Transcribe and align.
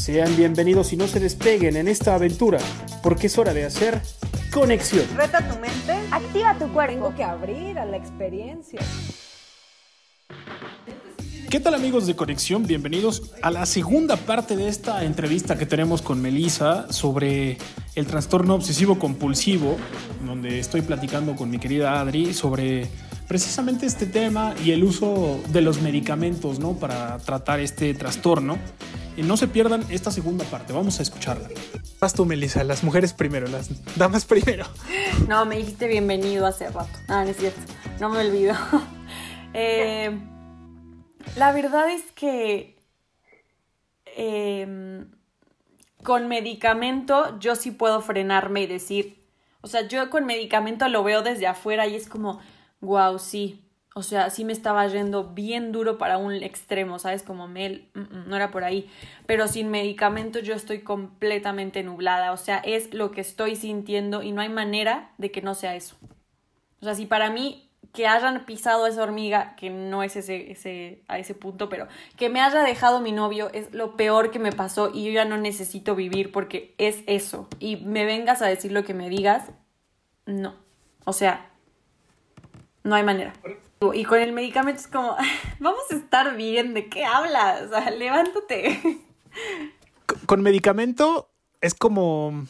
Sean 0.00 0.34
bienvenidos 0.34 0.94
y 0.94 0.96
no 0.96 1.06
se 1.06 1.20
despeguen 1.20 1.76
en 1.76 1.86
esta 1.86 2.14
aventura, 2.14 2.58
porque 3.02 3.26
es 3.26 3.36
hora 3.36 3.52
de 3.52 3.66
hacer 3.66 4.00
conexión. 4.50 5.04
Reta 5.14 5.46
tu 5.46 5.58
mente. 5.58 5.92
Activa 6.10 6.56
tu 6.58 6.72
cuerpo. 6.72 6.94
Tengo 6.94 7.14
que 7.14 7.22
abrir 7.22 7.78
a 7.78 7.84
la 7.84 7.98
experiencia. 7.98 8.80
¿Qué 11.50 11.60
tal 11.60 11.74
amigos 11.74 12.06
de 12.06 12.16
Conexión? 12.16 12.66
Bienvenidos 12.66 13.34
a 13.42 13.50
la 13.50 13.66
segunda 13.66 14.16
parte 14.16 14.56
de 14.56 14.68
esta 14.68 15.04
entrevista 15.04 15.58
que 15.58 15.66
tenemos 15.66 16.00
con 16.00 16.22
Melissa 16.22 16.90
sobre 16.90 17.58
el 17.94 18.06
trastorno 18.06 18.54
obsesivo 18.54 18.98
compulsivo, 18.98 19.76
donde 20.24 20.60
estoy 20.60 20.80
platicando 20.80 21.36
con 21.36 21.50
mi 21.50 21.58
querida 21.58 22.00
Adri 22.00 22.32
sobre 22.32 22.88
precisamente 23.30 23.86
este 23.86 24.06
tema 24.06 24.56
y 24.64 24.72
el 24.72 24.82
uso 24.82 25.40
de 25.50 25.60
los 25.60 25.80
medicamentos 25.80 26.58
¿no? 26.58 26.72
para 26.72 27.16
tratar 27.18 27.60
este 27.60 27.94
trastorno. 27.94 28.58
Y 29.16 29.22
no 29.22 29.36
se 29.36 29.46
pierdan 29.46 29.84
esta 29.88 30.10
segunda 30.10 30.44
parte, 30.46 30.72
vamos 30.72 30.98
a 30.98 31.02
escucharla. 31.04 31.48
Vas 32.00 32.12
tú, 32.12 32.26
Melissa, 32.26 32.64
las 32.64 32.82
mujeres 32.82 33.12
primero, 33.12 33.46
las 33.46 33.70
damas 33.94 34.24
primero. 34.24 34.64
No, 35.28 35.46
me 35.46 35.58
dijiste 35.58 35.86
bienvenido 35.86 36.44
hace 36.44 36.70
rato. 36.70 36.90
Ah, 37.06 37.22
no 37.22 37.30
es 37.30 37.36
cierto. 37.36 37.60
No 38.00 38.08
me 38.08 38.18
olvido. 38.18 38.56
Eh, 39.52 40.16
la 41.34 41.50
verdad 41.50 41.90
es 41.90 42.02
que 42.14 42.78
eh, 44.06 45.04
con 46.04 46.28
medicamento 46.28 47.36
yo 47.40 47.56
sí 47.56 47.72
puedo 47.72 48.00
frenarme 48.00 48.62
y 48.62 48.66
decir, 48.68 49.26
o 49.60 49.66
sea, 49.66 49.88
yo 49.88 50.08
con 50.08 50.24
medicamento 50.24 50.86
lo 50.86 51.02
veo 51.02 51.22
desde 51.22 51.48
afuera 51.48 51.88
y 51.88 51.96
es 51.96 52.08
como, 52.08 52.38
wow, 52.80 53.18
sí. 53.18 53.64
O 53.94 54.02
sea, 54.02 54.30
sí 54.30 54.44
me 54.44 54.52
estaba 54.52 54.86
yendo 54.86 55.24
bien 55.34 55.72
duro 55.72 55.98
para 55.98 56.16
un 56.16 56.32
extremo, 56.34 56.98
¿sabes? 56.98 57.22
Como 57.22 57.48
Mel, 57.48 57.88
mm, 57.94 58.00
mm, 58.00 58.28
no 58.28 58.36
era 58.36 58.50
por 58.50 58.62
ahí. 58.62 58.88
Pero 59.26 59.48
sin 59.48 59.68
medicamento 59.68 60.38
yo 60.38 60.54
estoy 60.54 60.80
completamente 60.82 61.82
nublada. 61.82 62.32
O 62.32 62.36
sea, 62.36 62.58
es 62.58 62.94
lo 62.94 63.10
que 63.10 63.20
estoy 63.20 63.56
sintiendo 63.56 64.22
y 64.22 64.32
no 64.32 64.42
hay 64.42 64.48
manera 64.48 65.12
de 65.18 65.30
que 65.32 65.42
no 65.42 65.54
sea 65.54 65.74
eso. 65.74 65.96
O 66.80 66.84
sea, 66.84 66.94
si 66.94 67.06
para 67.06 67.30
mí 67.30 67.70
que 67.92 68.06
hayan 68.06 68.44
pisado 68.46 68.86
esa 68.86 69.02
hormiga, 69.02 69.56
que 69.56 69.70
no 69.70 70.02
es 70.02 70.14
ese, 70.16 70.52
ese, 70.52 71.02
a 71.08 71.18
ese 71.18 71.34
punto, 71.34 71.68
pero 71.68 71.88
que 72.16 72.28
me 72.28 72.40
haya 72.40 72.62
dejado 72.62 73.00
mi 73.00 73.12
novio 73.12 73.50
es 73.52 73.72
lo 73.74 73.96
peor 73.96 74.30
que 74.30 74.38
me 74.38 74.52
pasó 74.52 74.90
y 74.94 75.04
yo 75.04 75.10
ya 75.10 75.24
no 75.24 75.36
necesito 75.36 75.96
vivir 75.96 76.30
porque 76.30 76.74
es 76.78 77.02
eso. 77.06 77.48
Y 77.58 77.76
me 77.78 78.04
vengas 78.04 78.42
a 78.42 78.46
decir 78.46 78.70
lo 78.72 78.84
que 78.84 78.94
me 78.94 79.08
digas, 79.08 79.50
no. 80.26 80.54
O 81.04 81.12
sea, 81.12 81.49
no 82.84 82.94
hay 82.94 83.02
manera. 83.02 83.32
Y 83.94 84.04
con 84.04 84.20
el 84.20 84.32
medicamento 84.32 84.80
es 84.80 84.86
como, 84.86 85.16
vamos 85.58 85.82
a 85.90 85.94
estar 85.94 86.36
bien, 86.36 86.74
¿de 86.74 86.88
qué 86.88 87.04
hablas? 87.04 87.70
Levántate. 87.96 89.00
Con 90.26 90.42
medicamento 90.42 91.30
es 91.60 91.74
como, 91.74 92.46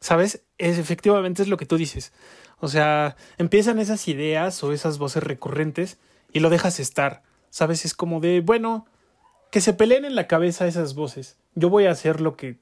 ¿sabes? 0.00 0.42
Es, 0.58 0.78
efectivamente 0.78 1.42
es 1.42 1.48
lo 1.48 1.56
que 1.56 1.66
tú 1.66 1.76
dices. 1.76 2.12
O 2.58 2.68
sea, 2.68 3.16
empiezan 3.38 3.78
esas 3.78 4.06
ideas 4.08 4.62
o 4.62 4.72
esas 4.72 4.98
voces 4.98 5.22
recurrentes 5.22 5.98
y 6.32 6.40
lo 6.40 6.50
dejas 6.50 6.80
estar. 6.80 7.22
¿Sabes? 7.50 7.84
Es 7.84 7.94
como 7.94 8.20
de, 8.20 8.40
bueno, 8.40 8.86
que 9.50 9.60
se 9.60 9.72
peleen 9.72 10.04
en 10.04 10.14
la 10.14 10.26
cabeza 10.26 10.66
esas 10.66 10.94
voces. 10.94 11.38
Yo 11.54 11.68
voy 11.68 11.86
a 11.86 11.90
hacer 11.90 12.20
lo 12.20 12.36
que 12.36 12.58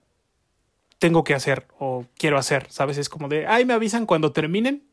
tengo 0.99 1.25
que 1.25 1.35
hacer 1.35 1.67
o 1.79 2.07
quiero 2.17 2.39
hacer. 2.39 2.67
¿Sabes? 2.71 2.99
Es 2.99 3.09
como 3.09 3.29
de, 3.29 3.47
ay, 3.47 3.65
me 3.65 3.75
avisan 3.75 4.07
cuando 4.07 4.33
terminen 4.33 4.88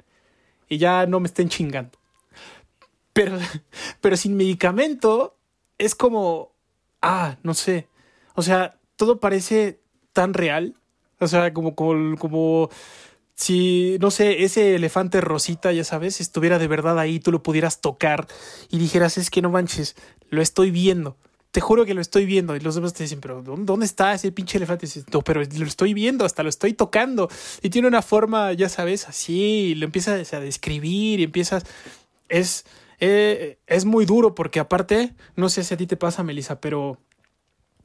y 0.70 0.78
ya 0.78 1.06
no 1.06 1.20
me 1.20 1.28
estén 1.28 1.50
chingando. 1.50 1.98
Pero, 3.14 3.38
pero 4.02 4.18
sin 4.18 4.36
medicamento 4.36 5.38
es 5.78 5.96
como, 5.96 6.52
ah, 7.02 7.38
no 7.44 7.54
sé. 7.54 7.88
O 8.36 8.42
sea, 8.42 8.78
todo 8.96 9.20
parece 9.20 9.80
tan 10.14 10.34
real. 10.34 10.76
O 11.20 11.28
sea, 11.28 11.54
como, 11.54 11.76
como, 11.76 12.18
como 12.18 12.70
si, 13.36 13.98
no 14.00 14.12
sé, 14.12 14.44
ese 14.44 14.76
elefante 14.76 15.22
rosita, 15.22 15.72
ya 15.72 15.84
sabes, 15.84 16.22
estuviera 16.22 16.58
de 16.58 16.68
verdad 16.68 16.98
ahí, 17.00 17.20
tú 17.20 17.32
lo 17.32 17.44
pudieras 17.44 17.82
tocar 17.82 18.28
y 18.70 18.78
dijeras, 18.78 19.18
es 19.18 19.30
que 19.30 19.42
no 19.42 19.50
manches, 19.50 19.96
lo 20.30 20.42
estoy 20.42 20.72
viendo. 20.72 21.18
Te 21.56 21.62
juro 21.62 21.86
que 21.86 21.94
lo 21.94 22.02
estoy 22.02 22.26
viendo. 22.26 22.54
Y 22.58 22.60
los 22.60 22.76
demás 22.76 22.92
te 22.92 23.04
dicen, 23.04 23.22
pero 23.22 23.42
¿dónde 23.42 23.86
está 23.86 24.14
ese 24.14 24.30
pinche 24.34 24.58
elefante? 24.58 24.90
Pero 25.24 25.42
lo 25.42 25.66
estoy 25.66 25.94
viendo, 25.94 26.26
hasta 26.26 26.44
lo 26.44 26.50
estoy 26.50 26.74
tocando. 26.74 27.30
Y 27.62 27.70
tiene 27.70 27.88
una 27.88 28.02
forma, 28.02 28.52
ya 28.52 28.68
sabes, 28.68 29.08
así, 29.08 29.70
y 29.70 29.76
lo 29.76 29.86
empiezas 29.86 30.34
a 30.34 30.42
describir 30.42 31.22
y 31.22 31.24
empiezas... 31.24 31.64
Es, 32.28 32.66
eh, 33.00 33.58
es 33.68 33.86
muy 33.86 34.06
duro 34.06 34.36
porque 34.36 34.60
aparte, 34.60 35.14
no 35.38 35.48
sé 35.48 35.64
si 35.64 35.74
a 35.74 35.78
ti 35.78 35.88
te 35.88 35.96
pasa, 35.96 36.24
Melissa, 36.24 36.60
pero 36.60 36.98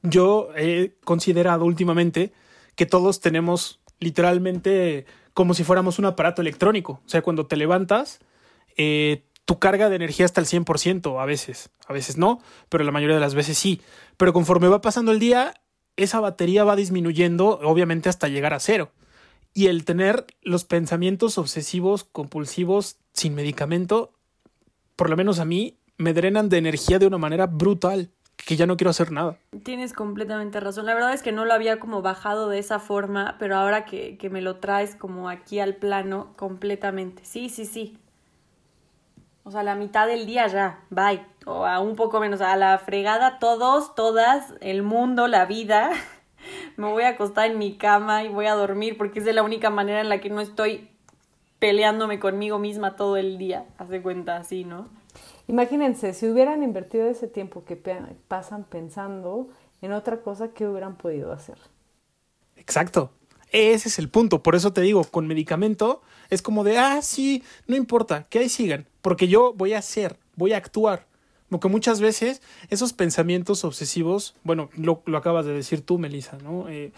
yo 0.02 0.48
he 0.56 0.96
considerado 1.04 1.64
últimamente 1.64 2.32
que 2.74 2.86
todos 2.86 3.20
tenemos 3.20 3.78
literalmente 4.00 5.06
como 5.32 5.54
si 5.54 5.62
fuéramos 5.62 6.00
un 6.00 6.06
aparato 6.06 6.42
electrónico. 6.42 7.00
O 7.06 7.08
sea, 7.08 7.22
cuando 7.22 7.46
te 7.46 7.56
levantas, 7.56 8.18
eh, 8.76 9.22
tu 9.50 9.58
carga 9.58 9.88
de 9.88 9.96
energía 9.96 10.26
está 10.26 10.40
al 10.40 10.46
100%, 10.46 11.20
a 11.20 11.24
veces, 11.24 11.70
a 11.88 11.92
veces 11.92 12.16
no, 12.16 12.40
pero 12.68 12.84
la 12.84 12.92
mayoría 12.92 13.16
de 13.16 13.20
las 13.20 13.34
veces 13.34 13.58
sí. 13.58 13.80
Pero 14.16 14.32
conforme 14.32 14.68
va 14.68 14.80
pasando 14.80 15.10
el 15.10 15.18
día, 15.18 15.60
esa 15.96 16.20
batería 16.20 16.62
va 16.62 16.76
disminuyendo, 16.76 17.58
obviamente 17.64 18.08
hasta 18.08 18.28
llegar 18.28 18.54
a 18.54 18.60
cero. 18.60 18.92
Y 19.52 19.66
el 19.66 19.84
tener 19.84 20.24
los 20.42 20.64
pensamientos 20.64 21.36
obsesivos, 21.36 22.04
compulsivos, 22.04 22.98
sin 23.12 23.34
medicamento, 23.34 24.12
por 24.94 25.10
lo 25.10 25.16
menos 25.16 25.40
a 25.40 25.44
mí, 25.44 25.76
me 25.96 26.14
drenan 26.14 26.48
de 26.48 26.58
energía 26.58 27.00
de 27.00 27.08
una 27.08 27.18
manera 27.18 27.46
brutal, 27.46 28.08
que 28.36 28.54
ya 28.54 28.66
no 28.66 28.76
quiero 28.76 28.90
hacer 28.90 29.10
nada. 29.10 29.36
Tienes 29.64 29.94
completamente 29.94 30.60
razón. 30.60 30.86
La 30.86 30.94
verdad 30.94 31.12
es 31.12 31.22
que 31.22 31.32
no 31.32 31.44
lo 31.44 31.54
había 31.54 31.80
como 31.80 32.02
bajado 32.02 32.48
de 32.48 32.60
esa 32.60 32.78
forma, 32.78 33.34
pero 33.40 33.56
ahora 33.56 33.84
que, 33.84 34.16
que 34.16 34.30
me 34.30 34.42
lo 34.42 34.58
traes 34.58 34.94
como 34.94 35.28
aquí 35.28 35.58
al 35.58 35.74
plano, 35.74 36.34
completamente. 36.36 37.24
Sí, 37.24 37.48
sí, 37.48 37.66
sí. 37.66 37.98
O 39.44 39.50
sea, 39.50 39.62
la 39.62 39.74
mitad 39.74 40.06
del 40.06 40.26
día 40.26 40.46
ya, 40.46 40.80
bye. 40.90 41.24
O 41.46 41.64
a 41.64 41.80
un 41.80 41.96
poco 41.96 42.20
menos, 42.20 42.40
a 42.40 42.56
la 42.56 42.78
fregada, 42.78 43.38
todos, 43.38 43.94
todas, 43.94 44.54
el 44.60 44.82
mundo, 44.82 45.28
la 45.28 45.46
vida. 45.46 45.90
Me 46.76 46.88
voy 46.90 47.04
a 47.04 47.10
acostar 47.10 47.50
en 47.50 47.58
mi 47.58 47.76
cama 47.76 48.24
y 48.24 48.28
voy 48.28 48.46
a 48.46 48.54
dormir 48.54 48.96
porque 48.98 49.18
es 49.20 49.24
de 49.24 49.32
la 49.32 49.42
única 49.42 49.70
manera 49.70 50.00
en 50.00 50.08
la 50.08 50.20
que 50.20 50.30
no 50.30 50.40
estoy 50.40 50.90
peleándome 51.58 52.18
conmigo 52.20 52.58
misma 52.58 52.96
todo 52.96 53.16
el 53.16 53.38
día. 53.38 53.66
Hace 53.78 54.02
cuenta 54.02 54.36
así, 54.36 54.64
¿no? 54.64 54.88
Imagínense, 55.48 56.12
si 56.14 56.28
hubieran 56.28 56.62
invertido 56.62 57.06
ese 57.08 57.26
tiempo 57.28 57.64
que 57.64 57.76
pe- 57.76 58.16
pasan 58.28 58.64
pensando 58.64 59.48
en 59.82 59.92
otra 59.92 60.20
cosa, 60.22 60.48
¿qué 60.54 60.66
hubieran 60.66 60.96
podido 60.96 61.32
hacer? 61.32 61.58
Exacto. 62.56 63.10
Ese 63.52 63.88
es 63.88 63.98
el 63.98 64.08
punto. 64.08 64.42
Por 64.42 64.54
eso 64.54 64.72
te 64.72 64.80
digo, 64.80 65.04
con 65.04 65.26
medicamento 65.26 66.02
es 66.28 66.42
como 66.42 66.64
de, 66.64 66.78
ah, 66.78 67.02
sí, 67.02 67.42
no 67.66 67.76
importa, 67.76 68.26
que 68.28 68.38
ahí 68.38 68.48
sigan, 68.48 68.86
porque 69.02 69.28
yo 69.28 69.52
voy 69.54 69.74
a 69.74 69.78
hacer, 69.78 70.18
voy 70.36 70.52
a 70.52 70.58
actuar. 70.58 71.06
Porque 71.48 71.68
muchas 71.68 72.00
veces 72.00 72.42
esos 72.68 72.92
pensamientos 72.92 73.64
obsesivos, 73.64 74.36
bueno, 74.44 74.70
lo, 74.76 75.02
lo 75.06 75.18
acabas 75.18 75.46
de 75.46 75.52
decir 75.52 75.84
tú, 75.84 75.98
Melissa, 75.98 76.38
¿no? 76.38 76.68
Eh, 76.68 76.92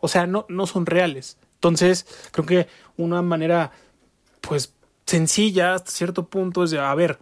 o 0.00 0.06
sea, 0.06 0.28
no, 0.28 0.46
no 0.48 0.66
son 0.66 0.86
reales. 0.86 1.38
Entonces, 1.54 2.06
creo 2.30 2.46
que 2.46 2.66
una 2.96 3.20
manera, 3.22 3.72
pues, 4.42 4.74
sencilla 5.06 5.74
hasta 5.74 5.90
cierto 5.90 6.28
punto 6.28 6.62
es 6.62 6.70
de, 6.70 6.78
a 6.78 6.94
ver, 6.94 7.18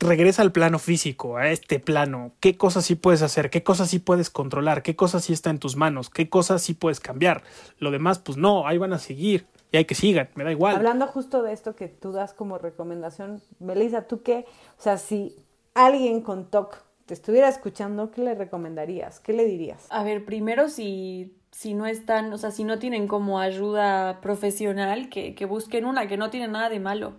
regresa 0.00 0.42
al 0.42 0.52
plano 0.52 0.78
físico, 0.78 1.36
a 1.36 1.48
este 1.50 1.80
plano. 1.80 2.32
¿Qué 2.40 2.56
cosas 2.56 2.84
sí 2.84 2.94
puedes 2.94 3.22
hacer? 3.22 3.50
¿Qué 3.50 3.62
cosas 3.62 3.90
sí 3.90 3.98
puedes 3.98 4.30
controlar? 4.30 4.82
¿Qué 4.82 4.96
cosas 4.96 5.24
sí 5.24 5.32
está 5.32 5.50
en 5.50 5.58
tus 5.58 5.76
manos? 5.76 6.10
¿Qué 6.10 6.28
cosas 6.28 6.62
sí 6.62 6.74
puedes 6.74 7.00
cambiar? 7.00 7.42
Lo 7.78 7.90
demás, 7.90 8.18
pues 8.18 8.38
no, 8.38 8.66
ahí 8.66 8.78
van 8.78 8.92
a 8.92 8.98
seguir. 8.98 9.46
Y 9.70 9.76
hay 9.76 9.84
que 9.84 9.94
sigan, 9.94 10.30
me 10.34 10.44
da 10.44 10.52
igual. 10.52 10.76
Hablando 10.76 11.06
justo 11.06 11.42
de 11.42 11.52
esto 11.52 11.76
que 11.76 11.88
tú 11.88 12.12
das 12.12 12.32
como 12.32 12.58
recomendación, 12.58 13.42
Melissa, 13.58 14.02
¿tú 14.06 14.22
qué? 14.22 14.46
O 14.78 14.82
sea, 14.82 14.96
si 14.96 15.36
alguien 15.74 16.22
con 16.22 16.46
TOC 16.46 16.82
te 17.04 17.14
estuviera 17.14 17.48
escuchando, 17.48 18.10
¿qué 18.10 18.22
le 18.22 18.34
recomendarías? 18.34 19.20
¿Qué 19.20 19.32
le 19.32 19.44
dirías? 19.44 19.86
A 19.90 20.04
ver, 20.04 20.24
primero 20.24 20.68
si, 20.68 21.36
si 21.50 21.74
no 21.74 21.86
están, 21.86 22.32
o 22.32 22.38
sea, 22.38 22.50
si 22.50 22.64
no 22.64 22.78
tienen 22.78 23.08
como 23.08 23.40
ayuda 23.40 24.20
profesional, 24.20 25.08
que, 25.10 25.34
que 25.34 25.44
busquen 25.44 25.84
una, 25.84 26.06
que 26.06 26.16
no 26.16 26.30
tiene 26.30 26.48
nada 26.48 26.70
de 26.70 26.80
malo. 26.80 27.14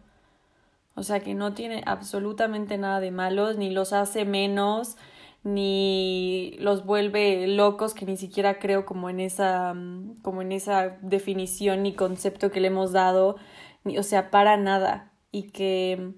O 1.00 1.04
sea, 1.04 1.22
que 1.22 1.34
no 1.34 1.54
tiene 1.54 1.82
absolutamente 1.86 2.78
nada 2.78 3.00
de 3.00 3.12
malo, 3.12 3.54
ni 3.54 3.70
los 3.70 3.94
hace 3.94 4.26
menos, 4.26 4.98
ni 5.44 6.58
los 6.60 6.86
vuelve 6.86 7.48
locos, 7.48 7.94
que 7.94 8.06
ni 8.06 8.18
siquiera 8.18 8.60
creo 8.60 8.86
como 8.86 9.10
en 9.10 9.22
esa, 9.22 9.74
mm, 9.74 10.22
como 10.22 10.42
en 10.42 10.52
esa 10.52 10.98
definición 11.02 11.84
ni 11.84 11.94
concepto 11.94 12.52
que 12.52 12.60
le 12.60 12.68
hemos 12.68 12.92
dado, 12.92 13.38
ni, 13.86 13.98
o 13.98 14.04
sea, 14.04 14.30
para 14.30 14.58
nada. 14.58 15.14
Y 15.32 15.52
que 15.52 16.16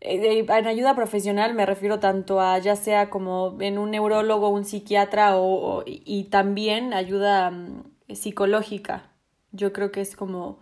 eh, 0.00 0.46
en 0.48 0.66
ayuda 0.66 0.94
profesional 0.94 1.54
me 1.54 1.66
refiero 1.66 1.98
tanto 1.98 2.40
a 2.40 2.58
ya 2.58 2.76
sea 2.76 3.10
como 3.10 3.56
en 3.60 3.78
un 3.78 3.90
neurólogo, 3.90 4.48
un 4.50 4.64
psiquiatra 4.64 5.36
o, 5.36 5.82
y 5.86 6.24
también 6.24 6.94
ayuda 6.94 7.50
mm, 7.50 7.82
psicológica. 8.14 9.10
Yo 9.52 9.72
creo 9.72 9.90
que 9.90 10.00
es 10.00 10.14
como 10.16 10.60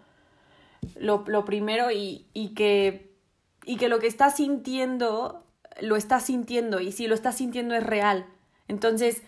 lo, 0.94 1.24
lo 1.26 1.44
primero 1.44 1.90
y, 1.90 2.26
y, 2.32 2.54
que, 2.54 3.12
y 3.64 3.76
que 3.76 3.88
lo 3.88 3.98
que 3.98 4.06
está 4.06 4.30
sintiendo 4.30 5.42
lo 5.80 5.96
está 5.96 6.20
sintiendo 6.20 6.80
y 6.80 6.92
si 6.92 7.06
lo 7.06 7.14
está 7.14 7.32
sintiendo 7.32 7.74
es 7.74 7.84
real. 7.84 8.26
Entonces, 8.68 9.22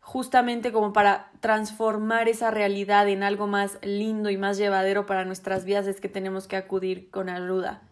justamente 0.00 0.72
como 0.72 0.92
para 0.92 1.30
transformar 1.40 2.28
esa 2.28 2.50
realidad 2.50 3.08
en 3.08 3.22
algo 3.22 3.46
más 3.46 3.78
lindo 3.82 4.30
y 4.30 4.36
más 4.36 4.58
llevadero 4.58 5.06
para 5.06 5.24
nuestras 5.24 5.64
vidas 5.64 5.86
es 5.86 6.00
que 6.00 6.08
tenemos 6.08 6.46
que 6.46 6.56
acudir 6.56 7.10
con 7.10 7.28
ayuda. 7.28 7.82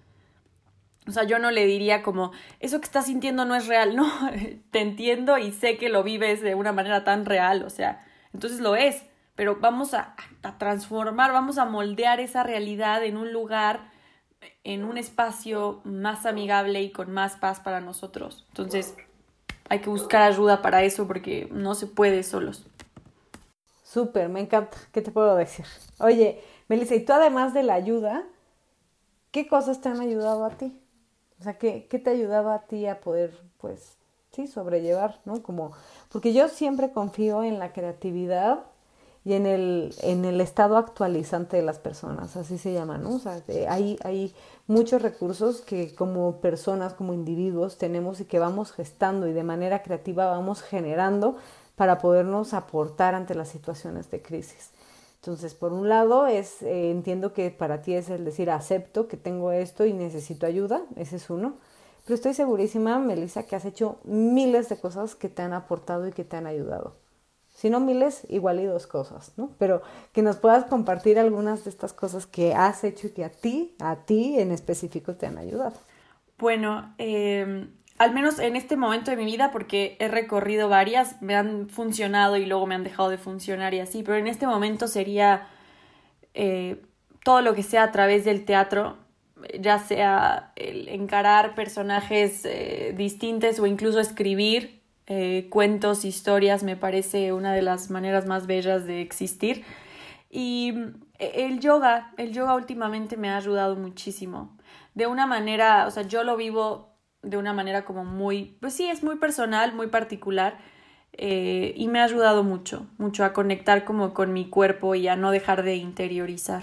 O 1.07 1.11
sea, 1.11 1.25
yo 1.25 1.39
no 1.39 1.51
le 1.51 1.67
diría 1.67 2.03
como, 2.03 2.31
eso 2.61 2.81
que 2.81 2.85
estás 2.85 3.07
sintiendo 3.07 3.45
no 3.45 3.57
es 3.57 3.67
real, 3.67 3.97
no, 3.97 4.13
te 4.71 4.81
entiendo 4.81 5.39
y 5.39 5.51
sé 5.51 5.77
que 5.77 5.89
lo 5.89 6.03
vives 6.03 6.43
de 6.43 6.55
una 6.55 6.73
manera 6.73 7.03
tan 7.03 7.25
real, 7.25 7.65
o 7.65 7.71
sea, 7.71 8.05
entonces 8.33 8.61
lo 8.61 8.77
es, 8.77 9.03
pero 9.35 9.57
vamos 9.61 9.95
a, 9.95 10.15
transformar, 10.59 11.33
vamos 11.33 11.59
a 11.59 11.65
moldear 11.65 12.21
esa 12.21 12.43
realidad 12.43 13.05
en 13.05 13.17
un 13.17 13.33
lugar 13.33 13.91
en 14.65 14.85
un 14.85 14.99
espacio 14.99 15.81
más 15.85 16.27
amigable 16.27 16.83
y 16.83 16.91
con 16.91 17.13
más 17.13 17.37
paz 17.37 17.61
para 17.61 17.81
nosotros. 17.81 18.45
Entonces, 18.49 18.97
hay 19.69 19.81
que 19.81 19.89
buscar 19.89 20.23
ayuda 20.23 20.63
para 20.63 20.83
eso 20.83 21.07
porque 21.07 21.49
no 21.53 21.75
se 21.75 21.87
puede 21.87 22.23
solos. 22.25 22.67
Súper, 23.85 24.29
me 24.29 24.41
encanta. 24.41 24.77
¿Qué 24.93 25.01
te 25.01 25.13
puedo 25.13 25.37
decir? 25.37 25.65
Oye, 25.99 26.43
Melissa, 26.69 26.95
y 26.95 27.05
tú 27.05 27.13
además 27.13 27.55
de 27.55 27.63
la 27.63 27.75
ayuda, 27.75 28.25
¿qué 29.31 29.47
cosas 29.47 29.81
te 29.81 29.89
han 29.89 30.01
ayudado 30.01 30.45
a 30.45 30.51
ti? 30.51 30.77
O 31.39 31.45
sea, 31.45 31.59
¿qué, 31.59 31.87
qué 31.89 31.99
te 31.99 32.11
ha 32.11 32.13
ayudado 32.13 32.51
a 32.51 32.63
ti 32.63 32.87
a 32.87 33.01
poder, 33.01 33.39
pues, 33.59 33.97
sí, 34.33 34.47
sobrellevar, 34.47 35.21
¿no? 35.25 35.43
Como, 35.43 35.73
porque 36.11 36.33
yo 36.33 36.49
siempre 36.49 36.91
confío 36.93 37.45
en 37.45 37.59
la 37.59 37.73
creatividad 37.73 38.65
y 39.25 39.35
en 39.35 39.47
el, 39.47 39.95
en 40.03 40.25
el 40.25 40.41
estado 40.41 40.77
actualizante 40.77 41.57
de 41.57 41.63
las 41.63 41.79
personas, 41.79 42.37
así 42.37 42.59
se 42.59 42.73
llama, 42.73 42.99
¿no? 42.99 43.15
O 43.15 43.19
sea, 43.21 43.41
hay, 43.69 43.97
hay 44.03 44.35
muchos 44.67 45.01
recursos 45.01 45.61
que 45.61 45.95
como 45.95 46.41
personas, 46.41 46.95
como 46.95 47.15
individuos 47.15 47.79
tenemos 47.79 48.21
y 48.21 48.25
que 48.25 48.41
vamos 48.41 48.73
gestando 48.73 49.29
y 49.29 49.33
de 49.33 49.45
manera 49.45 49.83
creativa 49.83 50.27
vamos 50.27 50.63
generando 50.63 51.37
para 51.77 51.99
podernos 51.99 52.53
aportar 52.53 53.15
ante 53.15 53.35
las 53.35 53.49
situaciones 53.49 54.11
de 54.11 54.23
crisis. 54.23 54.71
Entonces, 55.21 55.55
por 55.55 55.73
un 55.73 55.89
lado, 55.89 56.27
es, 56.27 56.63
eh, 56.63 56.91
entiendo 56.91 57.33
que 57.33 57.53
para 57.53 57.81
ti 57.81 57.95
es 57.95 58.11
el 58.11 58.25
decir, 58.25 58.51
acepto 58.51 59.07
que 59.07 59.17
tengo 59.17 59.53
esto 59.53 59.87
y 59.87 59.93
necesito 59.93 60.47
ayuda, 60.47 60.83
ese 60.97 61.17
es 61.17 61.31
uno. 61.31 61.55
Pero 62.05 62.17
estoy 62.17 62.35
segurísima, 62.35 62.99
Melissa, 62.99 63.45
que 63.45 63.55
has 63.55 63.65
hecho 63.65 63.99
miles 64.03 64.69
de 64.69 64.79
cosas 64.79 65.15
que 65.15 65.29
te 65.29 65.43
han 65.43 65.53
aportado 65.53 66.09
y 66.09 66.13
que 66.13 66.25
te 66.25 66.37
han 66.37 66.49
ayudado 66.49 67.02
si 67.63 67.71
no 67.71 67.79
miles, 67.79 68.27
igual 68.29 68.59
y 68.59 68.65
dos 68.65 68.89
cosas, 68.89 69.35
¿no? 69.37 69.53
Pero 69.57 69.83
que 70.13 70.21
nos 70.21 70.35
puedas 70.35 70.65
compartir 70.65 71.17
algunas 71.17 71.63
de 71.63 71.71
estas 71.71 71.93
cosas 71.93 72.27
que 72.27 72.55
has 72.55 72.83
hecho 72.83 73.07
y 73.07 73.11
que 73.11 73.25
a 73.25 73.29
ti, 73.29 73.77
a 73.79 73.95
ti 74.05 74.35
en 74.41 74.51
específico 74.51 75.15
te 75.15 75.27
han 75.27 75.39
ayudado. 75.39 75.77
Bueno, 76.39 76.93
em, 76.99 77.71
al 77.99 78.13
menos 78.15 78.41
en 78.41 78.57
este 78.57 78.75
momento 78.75 79.13
de 79.13 79.17
mi 79.17 79.27
vida, 79.27 79.53
porque 79.53 79.97
he 80.01 80.09
recorrido 80.09 80.69
varias, 80.69 81.23
me 81.23 81.37
han 81.37 81.69
funcionado 81.69 82.37
y 82.37 82.47
luego 82.47 82.67
me 82.67 82.75
han 82.75 82.83
dejado 82.83 83.11
de 83.11 83.17
funcionar 83.17 83.75
y 83.75 83.79
así, 83.79 84.03
pero 84.03 84.19
en 84.19 84.27
este 84.27 84.49
momento 84.49 84.89
sería 84.89 85.47
eh, 86.35 86.83
todo 87.23 87.43
lo 87.43 87.55
que 87.55 87.63
sea 87.63 87.85
a 87.85 87.93
través 87.93 88.25
del 88.25 88.45
teatro, 88.45 88.97
ya 89.61 89.79
sea 89.79 90.51
el 90.57 90.89
encarar 90.89 91.55
personajes 91.55 92.45
eh, 92.45 92.93
distintos 92.97 93.61
o 93.61 93.67
incluso 93.67 94.01
escribir 94.01 94.82
eh, 95.07 95.49
cuentos, 95.51 96.05
historias, 96.05 96.63
me 96.63 96.77
parece 96.77 97.33
una 97.33 97.53
de 97.53 97.63
las 97.63 97.91
maneras 97.91 98.27
más 98.27 98.47
bellas 98.47 98.87
de 98.87 99.01
existir. 99.01 99.65
Y 100.31 100.75
eh, 101.19 101.47
el 101.47 101.61
yoga, 101.61 102.13
el 102.17 102.33
yoga 102.33 102.55
últimamente 102.55 103.17
me 103.17 103.29
ha 103.31 103.37
ayudado 103.37 103.77
muchísimo. 103.77 104.57
De 104.95 105.07
una 105.07 105.27
manera, 105.27 105.87
o 105.87 105.91
sea, 105.91 106.03
yo 106.05 106.25
lo 106.25 106.37
vivo 106.37 106.97
de 107.23 107.37
una 107.37 107.53
manera 107.53 107.85
como 107.85 108.05
muy, 108.05 108.57
pues 108.61 108.75
sí, 108.75 108.89
es 108.89 109.03
muy 109.03 109.17
personal, 109.17 109.75
muy 109.75 109.89
particular. 109.89 110.59
Eh, 111.15 111.75
y 111.77 111.89
me 111.89 112.01
ha 112.01 112.05
ayudado 112.05 112.43
mucho, 112.43 112.87
mucho 112.97 113.25
a 113.25 113.33
conectar 113.35 113.85
como 113.85 114.15
con 114.15 114.33
mi 114.33 114.49
cuerpo 114.49 114.95
y 114.95 115.09
a 115.09 115.17
no 115.17 115.31
dejar 115.31 115.63
de 115.63 115.77
interiorizar. 115.77 116.63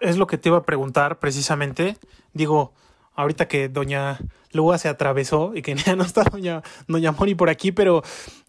Es 0.00 0.16
lo 0.16 0.26
que 0.26 0.38
te 0.38 0.48
iba 0.48 0.58
a 0.58 0.62
preguntar 0.64 1.18
precisamente. 1.20 1.96
Digo, 2.32 2.72
ahorita 3.14 3.46
que 3.46 3.68
doña 3.68 4.18
Lua 4.52 4.78
se 4.78 4.88
atravesó 4.88 5.52
y 5.54 5.62
que 5.62 5.74
no 5.96 6.04
está 6.04 6.24
doña, 6.24 6.62
doña 6.86 7.12
Moni 7.12 7.34
por 7.34 7.50
aquí, 7.50 7.72
pero 7.72 8.02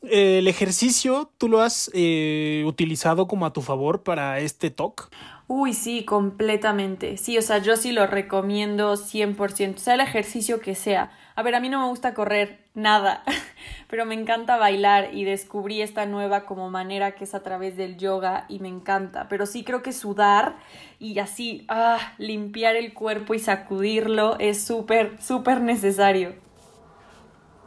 eh, 0.03 0.39
el 0.39 0.47
ejercicio, 0.47 1.31
¿tú 1.37 1.49
lo 1.49 1.61
has 1.61 1.89
eh, 1.93 2.63
utilizado 2.65 3.27
como 3.27 3.45
a 3.45 3.53
tu 3.53 3.61
favor 3.61 4.03
para 4.03 4.39
este 4.39 4.69
talk? 4.69 5.09
Uy, 5.47 5.73
sí, 5.73 6.05
completamente. 6.05 7.17
Sí, 7.17 7.37
o 7.37 7.41
sea, 7.41 7.57
yo 7.57 7.75
sí 7.75 7.91
lo 7.91 8.07
recomiendo 8.07 8.95
100%, 8.95 9.77
sea 9.77 9.95
el 9.95 10.01
ejercicio 10.01 10.59
que 10.59 10.73
sea. 10.73 11.11
A 11.35 11.43
ver, 11.43 11.55
a 11.55 11.59
mí 11.59 11.69
no 11.69 11.81
me 11.81 11.87
gusta 11.87 12.13
correr 12.13 12.62
nada, 12.73 13.23
pero 13.89 14.05
me 14.05 14.15
encanta 14.15 14.57
bailar 14.57 15.13
y 15.13 15.23
descubrí 15.23 15.81
esta 15.81 16.05
nueva 16.05 16.45
como 16.45 16.69
manera 16.69 17.15
que 17.15 17.23
es 17.23 17.33
a 17.33 17.43
través 17.43 17.77
del 17.77 17.97
yoga 17.97 18.45
y 18.49 18.59
me 18.59 18.67
encanta. 18.67 19.27
Pero 19.29 19.45
sí 19.45 19.63
creo 19.63 19.81
que 19.81 19.93
sudar 19.93 20.57
y 20.99 21.19
así, 21.19 21.65
ah, 21.69 22.13
limpiar 22.17 22.75
el 22.75 22.93
cuerpo 22.93 23.33
y 23.33 23.39
sacudirlo 23.39 24.37
es 24.39 24.63
súper, 24.63 25.21
súper 25.21 25.61
necesario. 25.61 26.35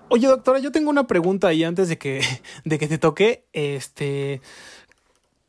Oye, 0.08 0.28
doctora, 0.28 0.60
yo 0.60 0.70
tengo 0.70 0.90
una 0.90 1.06
pregunta 1.06 1.48
ahí 1.48 1.64
antes 1.64 1.88
de 1.88 1.98
que, 1.98 2.20
de 2.64 2.78
que 2.78 2.88
te 2.88 2.98
toque. 2.98 3.44
Este, 3.52 4.40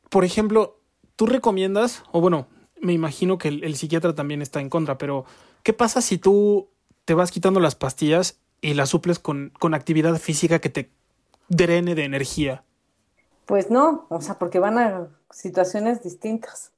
por 0.10 0.26
ejemplo, 0.26 0.78
¿Tú 1.18 1.26
recomiendas, 1.26 2.04
o 2.12 2.22
bueno, 2.22 2.48
me 2.80 2.94
imagino 2.94 3.40
que 3.40 3.48
el, 3.48 3.76
psiquiatra 3.76 4.14
también 4.14 4.44
está 4.44 4.62
en 4.62 4.70
contra, 4.70 5.00
pero 5.00 5.26
¿qué 5.64 5.74
pasa 5.74 6.00
si 6.00 6.20
tú 6.20 6.70
te 7.06 7.16
vas 7.16 7.32
quitando 7.32 7.60
las 7.60 7.74
pastillas 7.74 8.40
y 8.62 8.74
las 8.74 8.90
suples 8.90 9.20
con, 9.20 9.52
con 9.60 9.74
actividad 9.74 10.16
física 10.16 10.60
que 10.60 10.70
te 10.70 10.92
drene 11.50 11.96
de 11.96 12.04
energía? 12.04 12.64
Pues 13.46 13.70
no, 13.70 14.06
o 14.10 14.22
sea, 14.22 14.38
porque 14.38 14.60
van 14.60 14.78
a 14.78 15.08
situaciones 15.32 16.04
distintas. 16.04 16.74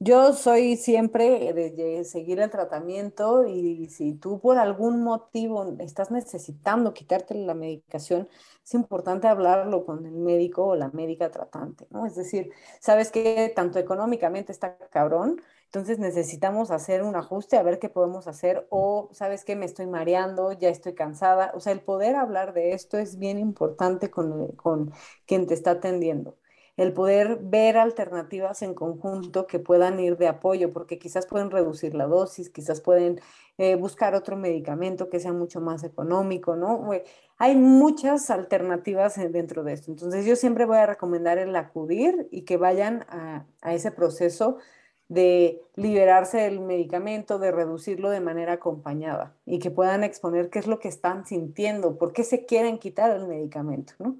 Yo 0.00 0.32
soy 0.32 0.76
siempre 0.76 1.52
de 1.52 2.04
seguir 2.04 2.38
el 2.38 2.50
tratamiento 2.50 3.44
y 3.44 3.88
si 3.88 4.12
tú 4.12 4.38
por 4.40 4.56
algún 4.56 5.02
motivo 5.02 5.74
estás 5.80 6.12
necesitando 6.12 6.94
quitarte 6.94 7.34
la 7.34 7.54
medicación, 7.54 8.28
es 8.64 8.74
importante 8.74 9.26
hablarlo 9.26 9.84
con 9.84 10.06
el 10.06 10.12
médico 10.12 10.66
o 10.66 10.76
la 10.76 10.90
médica 10.90 11.30
tratante, 11.30 11.88
¿no? 11.90 12.06
Es 12.06 12.14
decir, 12.14 12.52
sabes 12.78 13.10
que 13.10 13.52
tanto 13.56 13.80
económicamente 13.80 14.52
está 14.52 14.76
cabrón, 14.90 15.40
entonces 15.68 15.98
necesitamos 15.98 16.70
hacer 16.70 17.02
un 17.02 17.16
ajuste 17.16 17.56
a 17.56 17.62
ver 17.62 17.78
qué 17.78 17.88
podemos 17.88 18.26
hacer 18.26 18.66
o 18.70 19.10
sabes 19.12 19.44
que 19.44 19.56
me 19.56 19.66
estoy 19.66 19.86
mareando, 19.86 20.52
ya 20.52 20.70
estoy 20.70 20.94
cansada, 20.94 21.52
o 21.54 21.60
sea, 21.60 21.72
el 21.72 21.80
poder 21.80 22.16
hablar 22.16 22.54
de 22.54 22.72
esto 22.72 22.98
es 22.98 23.18
bien 23.18 23.38
importante 23.38 24.10
con, 24.10 24.48
con 24.52 24.92
quien 25.26 25.46
te 25.46 25.54
está 25.54 25.72
atendiendo 25.72 26.36
el 26.78 26.92
poder 26.92 27.40
ver 27.42 27.76
alternativas 27.76 28.62
en 28.62 28.72
conjunto 28.72 29.48
que 29.48 29.58
puedan 29.58 29.98
ir 29.98 30.16
de 30.16 30.28
apoyo, 30.28 30.72
porque 30.72 30.98
quizás 30.98 31.26
pueden 31.26 31.50
reducir 31.50 31.92
la 31.94 32.06
dosis, 32.06 32.50
quizás 32.50 32.80
pueden 32.80 33.20
eh, 33.58 33.74
buscar 33.74 34.14
otro 34.14 34.36
medicamento 34.36 35.10
que 35.10 35.18
sea 35.18 35.32
mucho 35.32 35.60
más 35.60 35.82
económico, 35.82 36.54
¿no? 36.54 36.88
Hay 37.36 37.56
muchas 37.56 38.30
alternativas 38.30 39.16
dentro 39.32 39.64
de 39.64 39.72
esto. 39.72 39.90
Entonces 39.90 40.24
yo 40.24 40.36
siempre 40.36 40.66
voy 40.66 40.78
a 40.78 40.86
recomendar 40.86 41.38
el 41.38 41.54
acudir 41.56 42.28
y 42.30 42.42
que 42.42 42.56
vayan 42.56 43.04
a, 43.08 43.44
a 43.60 43.74
ese 43.74 43.90
proceso 43.90 44.58
de 45.08 45.62
liberarse 45.74 46.38
del 46.38 46.60
medicamento, 46.60 47.38
de 47.38 47.50
reducirlo 47.50 48.10
de 48.10 48.20
manera 48.20 48.54
acompañada 48.54 49.34
y 49.46 49.58
que 49.58 49.70
puedan 49.70 50.04
exponer 50.04 50.50
qué 50.50 50.58
es 50.58 50.66
lo 50.66 50.78
que 50.78 50.88
están 50.88 51.26
sintiendo, 51.26 51.96
por 51.96 52.12
qué 52.12 52.24
se 52.24 52.44
quieren 52.44 52.78
quitar 52.78 53.10
el 53.10 53.26
medicamento, 53.26 53.94
¿no? 53.98 54.18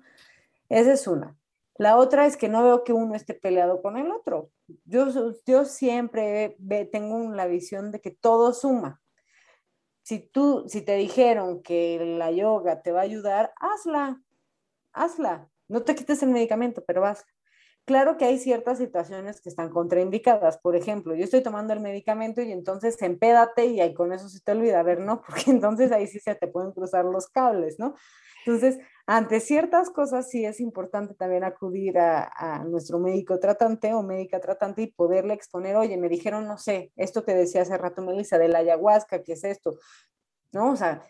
Esa 0.71 0.92
es 0.92 1.07
una. 1.07 1.37
La 1.76 1.97
otra 1.97 2.26
es 2.26 2.37
que 2.37 2.49
no 2.49 2.64
veo 2.64 2.85
que 2.85 2.92
uno 2.92 3.14
esté 3.14 3.35
peleado 3.35 3.83
con 3.83 3.97
el 3.97 4.11
otro. 4.11 4.50
Yo, 4.85 5.07
yo 5.47 5.64
siempre 5.64 6.57
tengo 6.90 7.33
la 7.33 7.47
visión 7.47 7.92
de 7.92 8.00
que 8.00 8.11
todo 8.11 8.52
suma. 8.52 9.00
Si 10.02 10.18
tú, 10.21 10.64
si 10.68 10.83
te 10.83 10.97
dijeron 10.97 11.62
que 11.62 12.16
la 12.18 12.30
yoga 12.33 12.83
te 12.83 12.92
va 12.92 13.00
a 13.00 13.04
ayudar, 13.04 13.52
hazla, 13.61 14.23
hazla. 14.92 15.49
No 15.68 15.83
te 15.83 15.95
quites 15.95 16.23
el 16.23 16.30
medicamento, 16.30 16.83
pero 16.85 17.04
hazla. 17.04 17.30
Claro 17.88 18.18
que 18.18 18.26
hay 18.26 18.37
ciertas 18.37 18.76
situaciones 18.76 19.40
que 19.40 19.49
están 19.49 19.71
contraindicadas. 19.71 20.59
Por 20.59 20.76
ejemplo, 20.76 21.14
yo 21.14 21.25
estoy 21.25 21.42
tomando 21.42 21.73
el 21.73 21.80
medicamento 21.80 22.42
y 22.42 22.52
entonces 22.52 23.00
empédate 23.00 23.64
y 23.64 23.80
ahí 23.80 23.95
con 23.95 24.12
eso 24.12 24.28
se 24.28 24.40
te 24.40 24.52
olvida. 24.52 24.80
A 24.80 24.83
ver, 24.83 25.00
no, 25.00 25.23
porque 25.26 25.50
entonces 25.50 25.90
ahí 25.90 26.07
sí 26.07 26.18
se 26.18 26.35
te 26.35 26.49
pueden 26.49 26.73
cruzar 26.73 27.07
los 27.07 27.28
cables, 27.28 27.78
¿no? 27.78 27.95
Entonces, 28.45 28.78
ante 29.07 29.40
ciertas 29.40 29.88
cosas 29.88 30.28
sí 30.28 30.45
es 30.45 30.61
importante 30.61 31.14
también 31.14 31.45
acudir 31.45 31.99
a, 31.99 32.62
nuestro 32.68 32.99
médico 32.99 33.38
tratante 33.38 33.95
o 33.95 34.02
médica 34.02 34.38
tratante 34.38 34.83
y 34.83 34.92
poderle 34.92 35.33
exponer, 35.33 35.75
oye, 35.76 35.97
me 35.97 36.11
dijeron, 36.11 36.47
no 36.47 36.59
sé, 36.59 36.92
esto 36.95 37.25
que 37.25 37.35
decía 37.35 37.62
hace 37.62 37.78
rato 37.78 38.02
Melissa, 38.02 38.37
de 38.37 38.49
la 38.49 38.59
ayahuasca, 38.59 39.23
¿qué 39.23 39.33
es 39.33 39.45
esto? 39.45 39.78
¿No? 40.52 40.73
O 40.73 40.76
sea, 40.76 41.07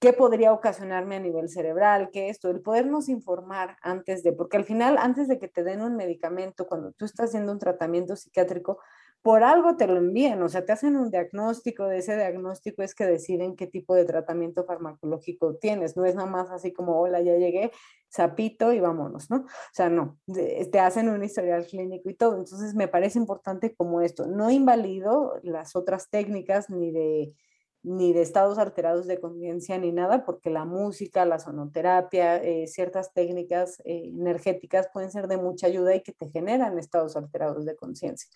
qué 0.00 0.12
podría 0.12 0.52
ocasionarme 0.52 1.16
a 1.16 1.20
nivel 1.20 1.48
cerebral, 1.48 2.10
qué 2.12 2.28
esto, 2.28 2.50
el 2.50 2.60
podernos 2.60 3.08
informar 3.08 3.76
antes 3.82 4.22
de, 4.22 4.32
porque 4.32 4.56
al 4.56 4.64
final, 4.64 4.96
antes 4.98 5.28
de 5.28 5.38
que 5.38 5.48
te 5.48 5.64
den 5.64 5.82
un 5.82 5.96
medicamento, 5.96 6.66
cuando 6.66 6.92
tú 6.92 7.04
estás 7.04 7.30
haciendo 7.30 7.52
un 7.52 7.58
tratamiento 7.58 8.14
psiquiátrico, 8.14 8.78
por 9.22 9.42
algo 9.42 9.76
te 9.76 9.88
lo 9.88 9.96
envían, 9.96 10.40
o 10.42 10.48
sea, 10.48 10.64
te 10.64 10.72
hacen 10.72 10.96
un 10.96 11.10
diagnóstico, 11.10 11.86
de 11.86 11.98
ese 11.98 12.16
diagnóstico 12.16 12.82
es 12.82 12.94
que 12.94 13.04
deciden 13.04 13.56
qué 13.56 13.66
tipo 13.66 13.94
de 13.94 14.04
tratamiento 14.04 14.64
farmacológico 14.64 15.56
tienes, 15.56 15.96
no 15.96 16.04
es 16.04 16.14
nada 16.14 16.30
más 16.30 16.50
así 16.50 16.72
como, 16.72 17.00
hola, 17.00 17.20
ya 17.20 17.36
llegué, 17.36 17.72
zapito 18.14 18.72
y 18.72 18.78
vámonos, 18.78 19.28
¿no? 19.30 19.38
O 19.38 19.72
sea, 19.72 19.90
no, 19.90 20.18
te 20.26 20.78
hacen 20.78 21.08
un 21.08 21.24
historial 21.24 21.66
clínico 21.66 22.08
y 22.08 22.14
todo, 22.14 22.36
entonces 22.36 22.74
me 22.74 22.86
parece 22.86 23.18
importante 23.18 23.74
como 23.74 24.00
esto, 24.00 24.26
no 24.28 24.50
invalido 24.50 25.40
las 25.42 25.74
otras 25.74 26.08
técnicas 26.10 26.70
ni 26.70 26.92
de 26.92 27.34
ni 27.82 28.12
de 28.12 28.22
estados 28.22 28.58
alterados 28.58 29.06
de 29.06 29.20
conciencia 29.20 29.78
ni 29.78 29.92
nada, 29.92 30.24
porque 30.24 30.50
la 30.50 30.64
música, 30.64 31.24
la 31.24 31.38
sonoterapia, 31.38 32.36
eh, 32.36 32.66
ciertas 32.66 33.12
técnicas 33.12 33.80
eh, 33.84 34.10
energéticas 34.12 34.88
pueden 34.92 35.10
ser 35.10 35.28
de 35.28 35.36
mucha 35.36 35.66
ayuda 35.66 35.94
y 35.94 36.02
que 36.02 36.12
te 36.12 36.28
generan 36.30 36.78
estados 36.78 37.16
alterados 37.16 37.64
de 37.64 37.76
conciencia. 37.76 38.28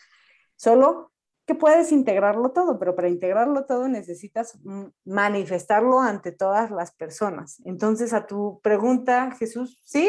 Solo 0.57 1.13
que 1.45 1.55
puedes 1.55 1.91
integrarlo 1.91 2.53
todo, 2.53 2.79
pero 2.79 2.95
para 2.95 3.09
integrarlo 3.09 3.65
todo 3.65 3.89
necesitas 3.89 4.59
manifestarlo 5.05 6.01
ante 6.01 6.31
todas 6.31 6.71
las 6.71 6.93
personas. 6.93 7.61
Entonces, 7.65 8.13
a 8.13 8.27
tu 8.27 8.61
pregunta, 8.63 9.33
Jesús, 9.33 9.83
sí, 9.85 10.09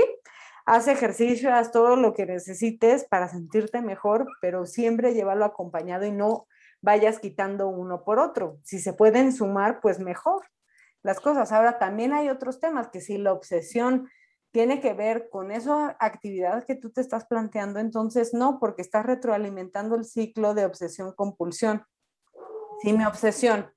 haz 0.65 0.87
ejercicio, 0.87 1.53
haz 1.53 1.71
todo 1.71 1.95
lo 1.95 2.13
que 2.13 2.25
necesites 2.25 3.05
para 3.05 3.29
sentirte 3.29 3.81
mejor, 3.81 4.27
pero 4.41 4.65
siempre 4.65 5.13
llévalo 5.13 5.43
acompañado 5.45 6.05
y 6.05 6.11
no 6.11 6.47
vayas 6.83 7.19
quitando 7.19 7.69
uno 7.69 8.03
por 8.03 8.19
otro. 8.19 8.59
Si 8.63 8.79
se 8.79 8.93
pueden 8.93 9.31
sumar, 9.31 9.79
pues 9.81 9.99
mejor 9.99 10.43
las 11.01 11.19
cosas. 11.19 11.51
Ahora 11.51 11.79
también 11.79 12.13
hay 12.13 12.29
otros 12.29 12.59
temas 12.59 12.89
que 12.89 13.01
si 13.01 13.17
la 13.17 13.31
obsesión 13.31 14.09
tiene 14.51 14.81
que 14.81 14.93
ver 14.93 15.29
con 15.31 15.51
esa 15.51 15.95
actividad 15.99 16.65
que 16.65 16.75
tú 16.75 16.91
te 16.91 17.01
estás 17.01 17.25
planteando, 17.25 17.79
entonces 17.79 18.33
no, 18.33 18.59
porque 18.59 18.83
estás 18.83 19.05
retroalimentando 19.05 19.95
el 19.95 20.05
ciclo 20.05 20.53
de 20.53 20.65
obsesión-compulsión. 20.65 21.85
Si 22.81 22.93
mi 22.93 23.05
obsesión 23.05 23.71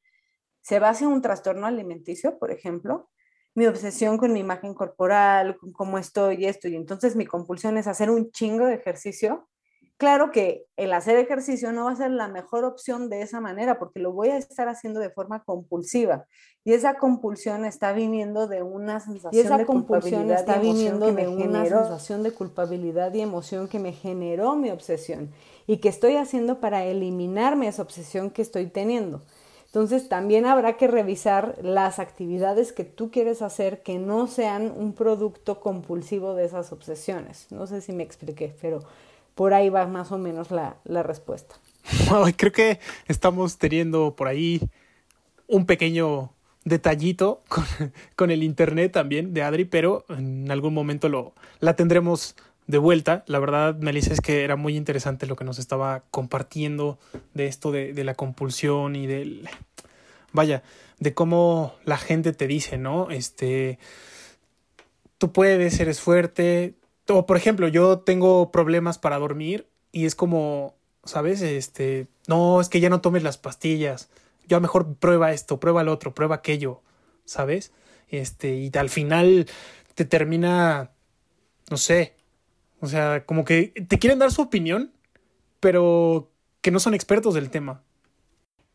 se 0.60 0.78
basa 0.80 1.04
en 1.04 1.12
un 1.12 1.22
trastorno 1.22 1.66
alimenticio, 1.66 2.38
por 2.38 2.50
ejemplo, 2.50 3.08
mi 3.54 3.66
obsesión 3.66 4.18
con 4.18 4.32
mi 4.32 4.40
imagen 4.40 4.74
corporal, 4.74 5.56
con 5.56 5.72
cómo 5.72 5.96
estoy 5.96 6.42
y 6.42 6.46
esto, 6.46 6.68
y 6.68 6.74
entonces 6.74 7.16
mi 7.16 7.24
compulsión 7.24 7.78
es 7.78 7.86
hacer 7.86 8.10
un 8.10 8.30
chingo 8.32 8.66
de 8.66 8.74
ejercicio, 8.74 9.48
Claro 9.98 10.30
que 10.30 10.66
el 10.76 10.92
hacer 10.92 11.16
ejercicio 11.16 11.72
no 11.72 11.86
va 11.86 11.92
a 11.92 11.96
ser 11.96 12.10
la 12.10 12.28
mejor 12.28 12.64
opción 12.64 13.08
de 13.08 13.22
esa 13.22 13.40
manera 13.40 13.78
porque 13.78 13.98
lo 13.98 14.12
voy 14.12 14.28
a 14.28 14.36
estar 14.36 14.68
haciendo 14.68 15.00
de 15.00 15.08
forma 15.08 15.42
compulsiva 15.42 16.26
y 16.64 16.74
esa 16.74 16.98
compulsión 16.98 17.64
está 17.64 17.92
viniendo 17.92 18.46
de 18.46 18.62
una 18.62 19.00
sensación 19.00 19.56
de 19.56 19.64
culpabilidad 19.64 20.40
está 20.40 20.58
viniendo 20.58 21.12
de 21.12 21.28
una 21.28 21.64
sensación 21.64 22.22
de 22.22 22.32
culpabilidad 22.32 23.14
y 23.14 23.22
emoción 23.22 23.68
que 23.68 23.78
me 23.78 23.92
generó 23.92 24.54
mi 24.54 24.70
obsesión 24.70 25.30
y 25.66 25.78
que 25.78 25.88
estoy 25.88 26.16
haciendo 26.16 26.60
para 26.60 26.84
eliminarme 26.84 27.66
esa 27.66 27.82
obsesión 27.82 28.30
que 28.30 28.42
estoy 28.42 28.66
teniendo. 28.66 29.22
Entonces 29.66 30.08
también 30.08 30.46
habrá 30.46 30.76
que 30.76 30.88
revisar 30.88 31.56
las 31.62 31.98
actividades 31.98 32.72
que 32.72 32.84
tú 32.84 33.10
quieres 33.10 33.42
hacer 33.42 33.82
que 33.82 33.98
no 33.98 34.26
sean 34.26 34.72
un 34.76 34.92
producto 34.94 35.60
compulsivo 35.60 36.34
de 36.34 36.44
esas 36.44 36.72
obsesiones. 36.72 37.46
No 37.50 37.66
sé 37.66 37.80
si 37.80 37.92
me 37.92 38.02
expliqué, 38.02 38.54
pero 38.60 38.80
por 39.36 39.52
ahí 39.52 39.68
va 39.68 39.86
más 39.86 40.10
o 40.10 40.18
menos 40.18 40.50
la, 40.50 40.78
respuesta. 41.02 41.54
creo 42.36 42.52
que 42.52 42.80
estamos 43.06 43.58
teniendo 43.58 44.16
por 44.16 44.26
ahí 44.26 44.60
un 45.46 45.66
pequeño 45.66 46.32
detallito 46.64 47.44
con, 48.16 48.30
el 48.30 48.42
internet 48.42 48.92
también 48.92 49.34
de 49.34 49.42
Adri, 49.42 49.66
pero 49.66 50.06
en 50.08 50.50
algún 50.50 50.72
momento 50.74 51.08
lo, 51.10 51.34
la 51.60 51.76
tendremos 51.76 52.34
de 52.66 52.78
vuelta. 52.78 53.24
La 53.26 53.38
verdad, 53.38 53.76
Melissa, 53.76 54.14
es 54.14 54.22
que 54.22 54.42
era 54.42 54.56
muy 54.56 54.74
interesante 54.74 55.26
lo 55.26 55.36
que 55.36 55.44
nos 55.44 55.58
estaba 55.58 56.02
compartiendo 56.10 56.98
de 57.34 57.46
esto 57.46 57.70
de, 57.70 57.92
de 57.92 58.04
la 58.04 58.14
compulsión 58.14 58.96
y 58.96 59.06
del. 59.06 59.48
Vaya, 60.32 60.62
de 60.98 61.12
cómo 61.12 61.74
la 61.84 61.98
gente 61.98 62.32
te 62.32 62.46
dice, 62.46 62.78
¿no? 62.78 63.10
Este. 63.10 63.78
Tú 65.18 65.32
puedes, 65.32 65.78
eres 65.78 66.00
fuerte, 66.00 66.74
o 67.08 67.26
por 67.26 67.36
ejemplo, 67.36 67.68
yo 67.68 68.00
tengo 68.00 68.50
problemas 68.50 68.98
para 68.98 69.18
dormir 69.18 69.68
y 69.92 70.06
es 70.06 70.14
como, 70.14 70.74
¿sabes? 71.04 71.42
Este, 71.42 72.08
no, 72.26 72.60
es 72.60 72.68
que 72.68 72.80
ya 72.80 72.90
no 72.90 73.00
tomes 73.00 73.22
las 73.22 73.38
pastillas. 73.38 74.10
Ya 74.48 74.60
mejor 74.60 74.94
prueba 74.94 75.32
esto, 75.32 75.58
prueba 75.58 75.82
el 75.82 75.88
otro, 75.88 76.14
prueba 76.14 76.36
aquello, 76.36 76.82
¿sabes? 77.24 77.72
Este, 78.08 78.54
y 78.56 78.70
al 78.76 78.90
final 78.90 79.46
te 79.94 80.04
termina, 80.04 80.92
no 81.70 81.76
sé, 81.76 82.14
o 82.80 82.86
sea, 82.86 83.24
como 83.24 83.44
que 83.44 83.72
te 83.88 83.98
quieren 83.98 84.18
dar 84.18 84.30
su 84.30 84.42
opinión, 84.42 84.92
pero 85.60 86.30
que 86.60 86.70
no 86.70 86.78
son 86.78 86.94
expertos 86.94 87.34
del 87.34 87.50
tema. 87.50 87.82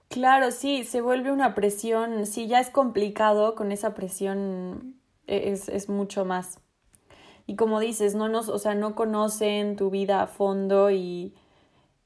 Claro, 0.10 0.52
sí, 0.52 0.84
se 0.84 1.00
vuelve 1.00 1.32
una 1.32 1.56
presión, 1.56 2.26
sí, 2.26 2.48
ya 2.48 2.60
es 2.60 2.70
complicado, 2.70 3.56
con 3.56 3.72
esa 3.72 3.94
presión 3.94 4.96
e, 5.28 5.52
es, 5.52 5.70
es 5.70 5.88
mucho 5.88 6.26
más 6.26 6.60
y 7.48 7.56
como 7.56 7.80
dices, 7.80 8.16
no 8.16 8.30
nos, 8.30 8.50
o 8.50 8.60
sea, 8.60 8.76
no 8.76 8.96
conocen 8.96 9.76
tu 9.76 9.90
vida 9.90 10.22
a 10.22 10.28
fondo 10.28 10.92
y, 10.92 11.34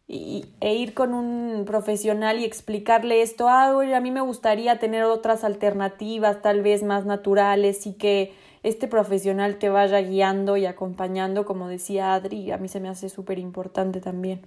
y, 0.08 0.46
e 0.62 0.76
ir 0.76 0.94
con 0.94 1.14
un 1.14 1.66
profesional 1.66 2.40
y 2.40 2.46
explicarle 2.46 3.22
esto, 3.22 3.48
ah, 3.50 3.70
a 3.70 4.00
mí 4.02 4.12
me 4.12 4.22
gustaría 4.22 4.80
tener 4.80 5.04
otras 5.04 5.44
alternativas, 5.44 6.42
tal 6.42 6.62
vez 6.62 6.84
más 6.84 7.06
naturales 7.06 7.86
y 7.88 7.94
que 7.94 8.34
este 8.64 8.88
profesional 8.88 9.58
te 9.58 9.70
vaya 9.70 10.00
guiando 10.02 10.58
y 10.58 10.66
acompañando, 10.66 11.46
como 11.46 11.68
decía 11.68 12.14
Adri, 12.16 12.52
a 12.52 12.58
mí 12.58 12.68
se 12.68 12.80
me 12.80 12.90
hace 12.90 13.10
súper 13.10 13.38
importante 13.38 14.02
también. 14.02 14.42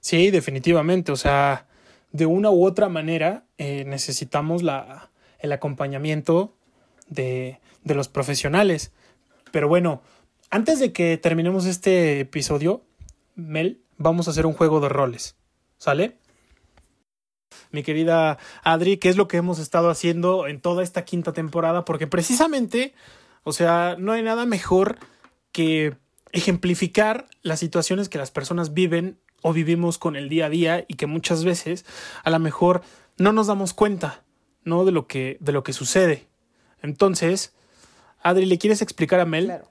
Sí, 0.00 0.30
definitivamente, 0.30 1.12
o 1.12 1.16
sea, 1.16 1.66
de 2.12 2.26
una 2.26 2.50
u 2.50 2.64
otra 2.64 2.88
manera 2.88 3.44
eh, 3.58 3.84
necesitamos 3.86 4.62
la, 4.62 5.10
el 5.38 5.52
acompañamiento 5.52 6.54
de, 7.08 7.60
de 7.84 7.94
los 7.94 8.08
profesionales. 8.08 8.92
Pero 9.52 9.68
bueno, 9.68 10.02
antes 10.50 10.80
de 10.80 10.92
que 10.92 11.16
terminemos 11.16 11.66
este 11.66 12.20
episodio, 12.20 12.84
Mel, 13.36 13.80
vamos 13.98 14.26
a 14.26 14.32
hacer 14.32 14.46
un 14.46 14.54
juego 14.54 14.80
de 14.80 14.88
roles. 14.88 15.36
¿Sale? 15.78 16.18
Mi 17.70 17.82
querida 17.82 18.38
Adri, 18.64 18.96
¿qué 18.96 19.08
es 19.08 19.16
lo 19.16 19.28
que 19.28 19.36
hemos 19.36 19.58
estado 19.58 19.90
haciendo 19.90 20.46
en 20.46 20.60
toda 20.60 20.82
esta 20.82 21.04
quinta 21.04 21.32
temporada? 21.32 21.84
Porque 21.84 22.06
precisamente, 22.06 22.94
o 23.44 23.52
sea, 23.52 23.96
no 23.98 24.12
hay 24.12 24.22
nada 24.22 24.46
mejor 24.46 24.98
que 25.52 25.96
ejemplificar 26.32 27.26
las 27.42 27.60
situaciones 27.60 28.08
que 28.08 28.18
las 28.18 28.30
personas 28.30 28.74
viven 28.74 29.18
o 29.42 29.52
vivimos 29.52 29.98
con 29.98 30.16
el 30.16 30.28
día 30.28 30.46
a 30.46 30.50
día 30.50 30.84
y 30.88 30.94
que 30.94 31.06
muchas 31.06 31.44
veces 31.44 31.84
a 32.24 32.30
lo 32.30 32.38
mejor 32.38 32.82
no 33.18 33.32
nos 33.32 33.48
damos 33.48 33.74
cuenta, 33.74 34.22
¿no? 34.64 34.84
De 34.84 34.92
lo 34.92 35.06
que, 35.06 35.36
de 35.40 35.52
lo 35.52 35.62
que 35.62 35.72
sucede. 35.72 36.26
Entonces, 36.80 37.54
Adri, 38.22 38.46
¿le 38.46 38.58
quieres 38.58 38.82
explicar 38.82 39.20
a 39.20 39.24
Mel? 39.24 39.46
Claro. 39.46 39.66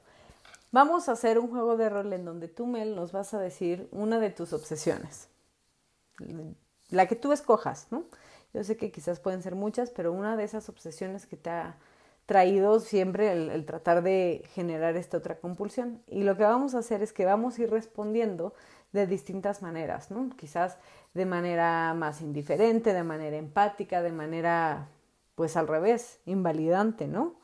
Vamos 0.71 1.09
a 1.09 1.13
hacer 1.13 1.37
un 1.37 1.49
juego 1.49 1.75
de 1.75 1.89
rol 1.89 2.13
en 2.13 2.23
donde 2.23 2.47
tú, 2.47 2.65
Mel, 2.65 2.95
nos 2.95 3.11
vas 3.11 3.33
a 3.33 3.39
decir 3.39 3.89
una 3.91 4.19
de 4.19 4.29
tus 4.29 4.53
obsesiones. 4.53 5.27
La 6.89 7.07
que 7.07 7.15
tú 7.15 7.33
escojas, 7.33 7.87
¿no? 7.91 8.05
Yo 8.53 8.63
sé 8.63 8.77
que 8.77 8.91
quizás 8.91 9.19
pueden 9.19 9.41
ser 9.41 9.55
muchas, 9.55 9.89
pero 9.89 10.13
una 10.13 10.37
de 10.37 10.43
esas 10.43 10.69
obsesiones 10.69 11.25
que 11.25 11.37
te 11.37 11.49
ha 11.49 11.77
traído 12.25 12.79
siempre 12.79 13.31
el, 13.31 13.65
tratar 13.65 14.03
de 14.03 14.43
generar 14.53 14.95
esta 14.95 15.17
otra 15.17 15.39
compulsión. 15.39 16.01
Y 16.07 16.23
lo 16.23 16.37
que 16.37 16.43
vamos 16.43 16.75
a 16.75 16.79
hacer 16.79 17.01
es 17.01 17.11
que 17.11 17.25
vamos 17.25 17.57
a 17.57 17.63
ir 17.63 17.69
respondiendo 17.69 18.53
de 18.93 19.07
distintas 19.07 19.61
maneras, 19.61 20.11
¿no? 20.11 20.29
Quizás 20.37 20.77
de 21.13 21.25
manera 21.25 21.93
más 21.93 22.21
indiferente, 22.21 22.93
de 22.93 23.03
manera 23.03 23.37
empática, 23.37 24.01
de 24.01 24.11
manera, 24.11 24.87
pues 25.35 25.57
al 25.57 25.67
revés, 25.67 26.19
invalidante, 26.25 27.07
¿no? 27.07 27.40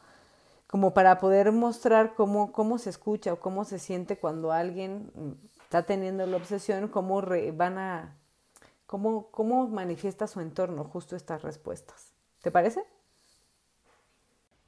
Como 0.68 0.94
para 0.94 1.18
poder 1.18 1.52
mostrar 1.54 2.14
cómo, 2.14 2.52
cómo 2.52 2.78
se 2.78 2.90
escucha 2.90 3.34
o 3.34 3.40
cómo 3.40 3.64
se 3.64 3.80
siente 3.80 4.18
cuando 4.18 4.52
alguien 4.52 5.12
está 5.62 5.84
teniendo 5.84 6.26
la 6.26 6.38
obsesión, 6.38 6.90
cómo 6.90 7.22
van 7.54 7.78
a, 7.78 8.18
cómo, 8.86 9.32
cómo 9.32 9.68
manifiesta 9.68 10.28
su 10.28 10.42
entorno 10.42 10.84
justo 10.84 11.16
estas 11.16 11.42
respuestas. 11.42 12.14
¿Te 12.42 12.52
parece? 12.52 12.84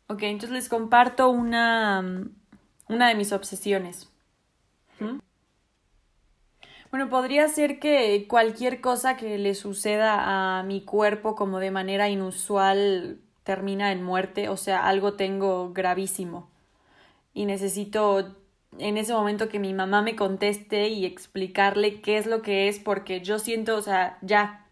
Ok, 0.08 0.24
entonces 0.24 0.52
les 0.52 0.70
comparto 0.70 1.30
una, 1.30 2.04
una 2.88 3.08
de 3.10 3.16
mis 3.16 3.32
obsesiones. 3.32 4.10
Bueno, 6.92 7.10
podría 7.10 7.48
ser 7.48 7.80
que 7.80 8.26
cualquier 8.28 8.82
cosa 8.82 9.16
que 9.16 9.38
le 9.38 9.54
suceda 9.54 10.60
a 10.60 10.64
mi 10.64 10.84
cuerpo 10.84 11.36
como 11.36 11.60
de 11.60 11.72
manera 11.72 12.10
inusual 12.10 13.22
termina 13.50 13.92
en 13.92 14.04
muerte, 14.04 14.48
o 14.48 14.58
sea, 14.58 14.88
algo 14.88 15.14
tengo 15.14 15.74
gravísimo 15.74 16.52
y 17.34 17.46
necesito 17.46 18.36
en 18.78 18.96
ese 18.96 19.12
momento 19.12 19.50
que 19.50 19.58
mi 19.58 19.74
mamá 19.74 20.04
me 20.04 20.16
conteste 20.16 20.90
y 20.90 21.04
explicarle 21.04 22.00
qué 22.00 22.20
es 22.20 22.28
lo 22.28 22.44
que 22.44 22.68
es 22.68 22.78
porque 22.78 23.22
yo 23.22 23.40
siento, 23.40 23.76
o 23.76 23.82
sea, 23.82 24.20
ya 24.22 24.68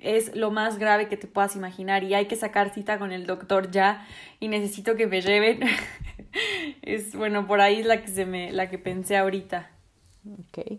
es 0.00 0.36
lo 0.36 0.52
más 0.52 0.78
grave 0.78 1.08
que 1.08 1.16
te 1.16 1.26
puedas 1.26 1.56
imaginar 1.56 2.04
y 2.04 2.14
hay 2.14 2.26
que 2.26 2.36
sacar 2.36 2.72
cita 2.72 2.96
con 3.00 3.10
el 3.10 3.26
doctor 3.26 3.72
ya 3.72 4.06
y 4.38 4.46
necesito 4.46 4.94
que 4.94 5.08
me 5.08 5.20
lleven. 5.20 5.62
es 6.82 7.16
bueno, 7.16 7.48
por 7.48 7.60
ahí 7.60 7.80
es 7.80 7.86
la 7.86 8.00
que 8.02 8.08
se 8.08 8.24
me 8.24 8.52
la 8.52 8.70
que 8.70 8.78
pensé 8.78 9.16
ahorita. 9.16 9.68
Ok. 10.44 10.78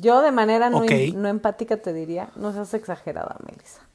Yo 0.00 0.22
de 0.22 0.32
manera 0.32 0.70
no, 0.70 0.80
no 0.80 1.28
empática 1.28 1.76
te 1.76 1.92
diría, 1.92 2.30
no 2.34 2.52
seas 2.52 2.74
exagerada, 2.74 3.36
Melissa. 3.46 3.87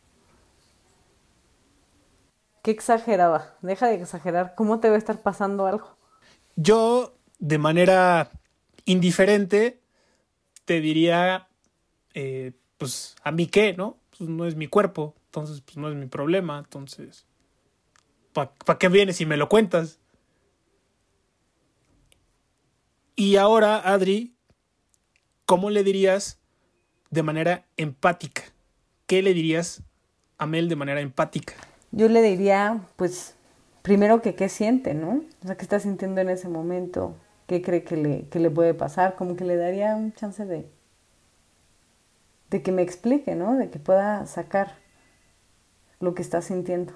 Qué 2.64 2.72
exagerada. 2.72 3.58
Deja 3.62 3.88
de 3.88 3.96
exagerar. 3.96 4.56
¿Cómo 4.56 4.80
te 4.80 4.88
va 4.88 4.96
a 4.96 4.98
estar 4.98 5.22
pasando 5.22 5.68
algo? 5.68 5.98
Yo, 6.56 7.14
de 7.38 7.58
manera 7.58 8.32
indiferente, 8.86 9.82
te 10.64 10.80
diría, 10.80 11.50
eh, 12.14 12.54
pues, 12.78 13.16
¿a 13.22 13.32
mí 13.32 13.48
qué, 13.48 13.74
no? 13.74 13.98
Pues 14.18 14.30
no 14.30 14.46
es 14.46 14.56
mi 14.56 14.68
cuerpo, 14.68 15.14
entonces, 15.26 15.60
pues 15.60 15.76
no 15.76 15.90
es 15.90 15.96
mi 15.96 16.06
problema, 16.06 16.58
entonces, 16.58 17.26
¿para 18.32 18.80
qué 18.80 18.88
vienes 18.88 19.18
si 19.18 19.26
me 19.26 19.36
lo 19.36 19.50
cuentas? 19.50 20.00
Y 23.16 23.36
ahora, 23.36 23.78
Adri, 23.80 24.36
¿cómo 25.46 25.70
le 25.70 25.84
dirías 25.84 26.40
de 27.10 27.24
manera 27.24 27.66
empática? 27.76 28.44
¿Qué 29.06 29.22
le 29.22 29.34
dirías 29.34 29.84
a 30.38 30.46
Mel 30.46 30.70
de 30.70 30.78
manera 30.78 31.02
empática? 31.02 31.56
Yo 31.94 32.10
le 32.10 32.22
diría, 32.22 32.82
pues, 32.98 33.36
primero 33.82 34.22
que 34.22 34.36
qué 34.36 34.50
siente, 34.50 34.94
¿no? 34.94 35.24
O 35.44 35.48
sea, 35.48 35.56
qué 35.56 35.64
está 35.64 35.80
sintiendo 35.80 36.20
en 36.20 36.30
ese 36.30 36.50
momento, 36.50 37.16
qué 37.48 37.62
cree 37.62 37.84
que 37.84 37.96
le, 37.96 38.28
que 38.30 38.40
le 38.40 38.50
puede 38.50 38.74
pasar, 38.74 39.16
como 39.16 39.36
que 39.38 39.46
le 39.46 39.56
daría 39.56 39.96
un 39.96 40.12
chance 40.14 40.46
de, 40.46 40.68
de 42.50 42.62
que 42.62 42.72
me 42.72 42.82
explique, 42.82 43.36
¿no? 43.36 43.56
De 43.56 43.70
que 43.70 43.80
pueda 43.80 44.26
sacar 44.26 44.76
lo 46.02 46.16
que 46.16 46.22
está 46.22 46.42
sintiendo. 46.42 46.94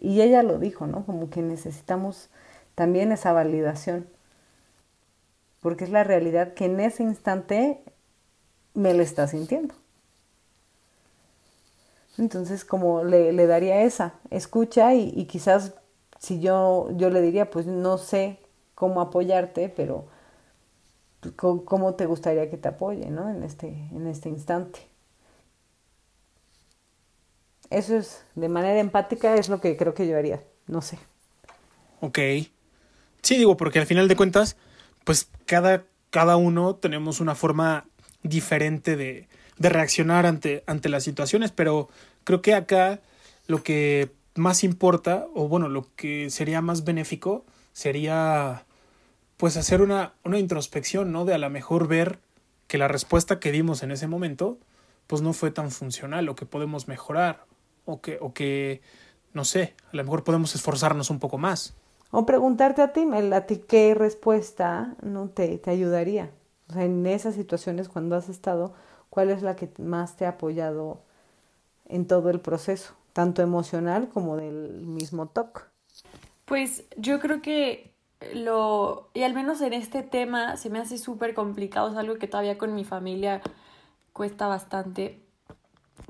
Y 0.00 0.22
ella 0.22 0.42
lo 0.42 0.58
dijo, 0.58 0.86
¿no? 0.86 1.04
Como 1.04 1.28
que 1.28 1.42
necesitamos 1.42 2.30
también 2.74 3.12
esa 3.12 3.32
validación 3.32 4.06
porque 5.62 5.84
es 5.84 5.90
la 5.90 6.04
realidad 6.04 6.54
que 6.54 6.66
en 6.66 6.80
ese 6.80 7.04
instante 7.04 7.82
me 8.74 8.92
le 8.92 9.04
está 9.04 9.28
sintiendo. 9.28 9.74
Entonces, 12.18 12.64
como 12.64 13.04
le, 13.04 13.46
daría 13.46 13.82
esa, 13.82 14.14
escucha 14.30 14.94
y, 14.94 15.24
quizás 15.26 15.74
si 16.18 16.40
yo, 16.40 16.88
yo 16.96 17.10
le 17.10 17.22
diría, 17.22 17.50
pues 17.50 17.66
no 17.66 17.98
sé 17.98 18.38
cómo 18.74 19.00
apoyarte, 19.00 19.68
pero 19.68 20.06
cómo 21.36 21.94
te 21.94 22.06
gustaría 22.06 22.50
que 22.50 22.56
te 22.56 22.68
apoye, 22.68 23.10
¿no? 23.10 23.30
En 23.30 23.42
este, 23.42 23.68
en 23.68 24.06
este 24.06 24.28
instante. 24.28 24.80
Eso 27.70 27.96
es, 27.96 28.22
de 28.34 28.48
manera 28.48 28.78
empática, 28.78 29.34
es 29.36 29.48
lo 29.48 29.60
que 29.60 29.76
creo 29.76 29.94
que 29.94 30.06
yo 30.06 30.18
haría, 30.18 30.42
no 30.66 30.82
sé. 30.82 30.98
Ok. 32.00 32.18
Sí, 33.22 33.38
digo, 33.38 33.56
porque 33.56 33.78
al 33.78 33.86
final 33.86 34.08
de 34.08 34.16
cuentas, 34.16 34.56
pues 35.04 35.30
cada, 35.46 35.84
cada 36.10 36.36
uno 36.36 36.74
tenemos 36.74 37.20
una 37.20 37.34
forma 37.34 37.86
diferente 38.22 38.96
de, 38.96 39.28
de 39.58 39.68
reaccionar 39.68 40.26
ante, 40.26 40.64
ante 40.66 40.88
las 40.88 41.04
situaciones, 41.04 41.52
pero 41.52 41.88
creo 42.24 42.42
que 42.42 42.54
acá 42.54 43.00
lo 43.46 43.62
que 43.62 44.12
más 44.34 44.64
importa, 44.64 45.26
o 45.34 45.48
bueno, 45.48 45.68
lo 45.68 45.86
que 45.94 46.30
sería 46.30 46.60
más 46.60 46.84
benéfico, 46.84 47.44
sería 47.72 48.64
pues 49.36 49.56
hacer 49.56 49.82
una, 49.82 50.14
una 50.24 50.38
introspección, 50.38 51.12
¿no? 51.12 51.24
De 51.24 51.34
a 51.34 51.38
lo 51.38 51.50
mejor 51.50 51.88
ver 51.88 52.20
que 52.68 52.78
la 52.78 52.88
respuesta 52.88 53.40
que 53.40 53.52
dimos 53.52 53.82
en 53.82 53.90
ese 53.90 54.06
momento, 54.06 54.58
pues 55.06 55.20
no 55.20 55.32
fue 55.32 55.50
tan 55.50 55.70
funcional, 55.70 56.28
o 56.28 56.34
que 56.34 56.46
podemos 56.46 56.88
mejorar, 56.88 57.44
o 57.84 58.00
que, 58.00 58.18
o 58.20 58.32
que, 58.32 58.80
no 59.32 59.44
sé, 59.44 59.74
a 59.92 59.96
lo 59.96 60.04
mejor 60.04 60.24
podemos 60.24 60.54
esforzarnos 60.54 61.10
un 61.10 61.18
poco 61.18 61.38
más. 61.38 61.74
O 62.10 62.24
preguntarte 62.24 62.82
a 62.82 62.92
ti, 62.92 63.06
a 63.32 63.46
ti 63.46 63.64
qué 63.66 63.94
respuesta 63.94 64.94
no 65.02 65.28
te, 65.28 65.58
te 65.58 65.70
ayudaría. 65.70 66.30
O 66.68 66.74
sea, 66.74 66.84
en 66.84 67.04
esas 67.06 67.34
situaciones 67.34 67.88
cuando 67.88 68.16
has 68.16 68.28
estado, 68.28 68.74
¿cuál 69.12 69.30
es 69.30 69.42
la 69.42 69.54
que 69.54 69.70
más 69.78 70.16
te 70.16 70.24
ha 70.24 70.30
apoyado 70.30 71.02
en 71.86 72.06
todo 72.06 72.30
el 72.30 72.40
proceso, 72.40 72.94
tanto 73.12 73.42
emocional 73.42 74.08
como 74.08 74.36
del 74.36 74.86
mismo 74.86 75.26
TOC? 75.26 75.68
Pues 76.46 76.84
yo 76.96 77.20
creo 77.20 77.42
que 77.42 77.94
lo, 78.34 79.10
y 79.12 79.22
al 79.22 79.34
menos 79.34 79.60
en 79.60 79.74
este 79.74 80.02
tema 80.02 80.56
se 80.56 80.70
me 80.70 80.78
hace 80.78 80.96
súper 80.96 81.34
complicado, 81.34 81.90
es 81.90 81.96
algo 81.96 82.16
que 82.16 82.28
todavía 82.28 82.56
con 82.56 82.74
mi 82.74 82.84
familia 82.84 83.42
cuesta 84.12 84.46
bastante. 84.46 85.20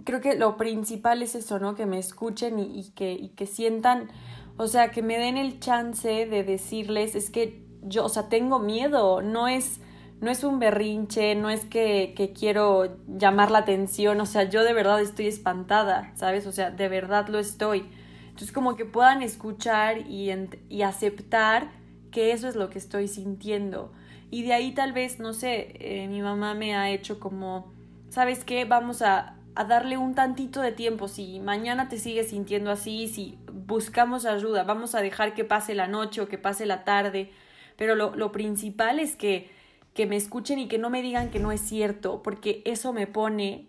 Creo 0.04 0.20
que 0.20 0.36
lo 0.36 0.56
principal 0.56 1.22
es 1.22 1.34
eso, 1.34 1.58
¿no? 1.58 1.74
Que 1.74 1.86
me 1.86 1.98
escuchen 1.98 2.58
y, 2.58 2.78
y 2.78 2.90
que, 2.90 3.12
y 3.12 3.30
que 3.30 3.46
sientan 3.46 4.10
o 4.56 4.68
sea, 4.68 4.90
que 4.90 5.02
me 5.02 5.18
den 5.18 5.36
el 5.36 5.60
chance 5.60 6.26
de 6.26 6.44
decirles, 6.44 7.14
es 7.14 7.30
que 7.30 7.64
yo, 7.82 8.04
o 8.04 8.08
sea, 8.08 8.28
tengo 8.28 8.58
miedo, 8.58 9.22
no 9.22 9.48
es, 9.48 9.80
no 10.22 10.30
es 10.30 10.44
un 10.44 10.60
berrinche, 10.60 11.34
no 11.34 11.50
es 11.50 11.64
que, 11.64 12.14
que 12.16 12.32
quiero 12.32 12.96
llamar 13.08 13.50
la 13.50 13.58
atención, 13.58 14.20
o 14.20 14.26
sea, 14.26 14.44
yo 14.44 14.62
de 14.62 14.72
verdad 14.72 15.00
estoy 15.00 15.26
espantada, 15.26 16.12
¿sabes? 16.14 16.46
O 16.46 16.52
sea, 16.52 16.70
de 16.70 16.88
verdad 16.88 17.26
lo 17.26 17.40
estoy. 17.40 17.84
Entonces, 18.26 18.52
como 18.52 18.76
que 18.76 18.84
puedan 18.84 19.20
escuchar 19.20 19.98
y, 20.08 20.30
y 20.68 20.82
aceptar 20.82 21.70
que 22.12 22.30
eso 22.30 22.46
es 22.46 22.54
lo 22.54 22.70
que 22.70 22.78
estoy 22.78 23.08
sintiendo. 23.08 23.92
Y 24.30 24.44
de 24.44 24.52
ahí 24.54 24.70
tal 24.70 24.92
vez, 24.92 25.18
no 25.18 25.32
sé, 25.32 25.74
eh, 25.80 26.06
mi 26.06 26.22
mamá 26.22 26.54
me 26.54 26.76
ha 26.76 26.88
hecho 26.90 27.18
como, 27.18 27.72
¿sabes 28.08 28.44
qué? 28.44 28.64
Vamos 28.64 29.02
a, 29.02 29.34
a 29.56 29.64
darle 29.64 29.98
un 29.98 30.14
tantito 30.14 30.60
de 30.60 30.70
tiempo. 30.70 31.08
Si 31.08 31.40
mañana 31.40 31.88
te 31.88 31.98
sigues 31.98 32.30
sintiendo 32.30 32.70
así, 32.70 33.08
si 33.08 33.38
buscamos 33.52 34.24
ayuda, 34.24 34.62
vamos 34.62 34.94
a 34.94 35.02
dejar 35.02 35.34
que 35.34 35.44
pase 35.44 35.74
la 35.74 35.88
noche 35.88 36.20
o 36.20 36.28
que 36.28 36.38
pase 36.38 36.64
la 36.64 36.84
tarde, 36.84 37.32
pero 37.76 37.96
lo, 37.96 38.14
lo 38.14 38.30
principal 38.30 39.00
es 39.00 39.16
que, 39.16 39.50
que 39.94 40.06
me 40.06 40.16
escuchen 40.16 40.58
y 40.58 40.68
que 40.68 40.78
no 40.78 40.90
me 40.90 41.02
digan 41.02 41.30
que 41.30 41.38
no 41.38 41.52
es 41.52 41.60
cierto, 41.60 42.22
porque 42.22 42.62
eso 42.64 42.92
me 42.92 43.06
pone 43.06 43.68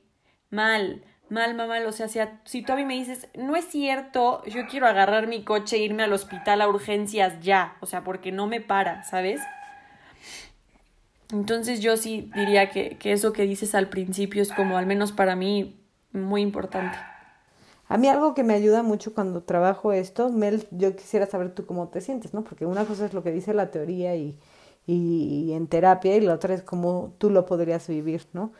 mal, 0.50 1.04
mal, 1.30 1.56
mal. 1.56 1.86
O 1.86 1.92
sea, 1.92 2.08
si, 2.08 2.20
si 2.46 2.62
tú 2.62 2.74
a 2.74 2.76
mí 2.76 2.86
me 2.86 2.94
dices, 2.94 3.28
no 3.36 3.56
es 3.56 3.66
cierto, 3.66 4.44
yo 4.46 4.68
quiero 4.68 4.88
agarrar 4.88 5.28
mi 5.28 5.44
coche 5.44 5.78
e 5.78 5.84
irme 5.84 6.04
al 6.04 6.14
hospital 6.14 6.62
a 6.62 6.68
urgencias 6.68 7.42
ya, 7.42 7.78
o 7.82 7.86
sea, 7.86 8.04
porque 8.04 8.32
no 8.32 8.48
me 8.48 8.62
para, 8.62 9.04
¿sabes? 9.04 9.42
Entonces 11.32 11.82
yo 11.82 11.98
sí 11.98 12.32
diría 12.36 12.70
que, 12.70 12.98
que 12.98 13.12
eso 13.12 13.34
que 13.34 13.44
dices 13.44 13.76
al 13.76 13.90
principio 13.90 14.42
es 14.42 14.52
como, 14.52 14.78
al 14.78 14.86
menos 14.86 15.12
para 15.12 15.36
mí, 15.36 15.80
muy 16.12 16.42
importante. 16.42 16.96
A 17.88 17.98
mí 17.98 18.08
algo 18.08 18.34
que 18.34 18.44
me 18.44 18.54
ayuda 18.54 18.82
mucho 18.82 19.14
cuando 19.14 19.44
trabajo 19.44 19.94
esto, 19.94 20.30
Mel, 20.30 20.68
yo 20.72 20.96
quisiera 20.96 21.26
saber 21.26 21.54
tú 21.54 21.66
cómo 21.66 21.90
te 21.90 22.02
sientes, 22.02 22.34
¿no? 22.34 22.44
Porque 22.44 22.66
una 22.66 22.86
cosa 22.86 23.06
es 23.06 23.14
lo 23.14 23.24
que 23.24 23.32
dice 23.32 23.54
la 23.54 23.72
teoría 23.72 24.16
y, 24.16 24.38
y, 24.86 25.54
en 25.54 25.68
terapia 25.68 26.16
y 26.16 26.22
la 26.22 26.34
otra 26.34 26.54
es 26.54 26.64
cómo 26.64 27.14
tú 27.18 27.30
lo 27.30 27.46
podrías 27.46 27.88
vivir, 27.88 28.28
¿no? 28.34 28.52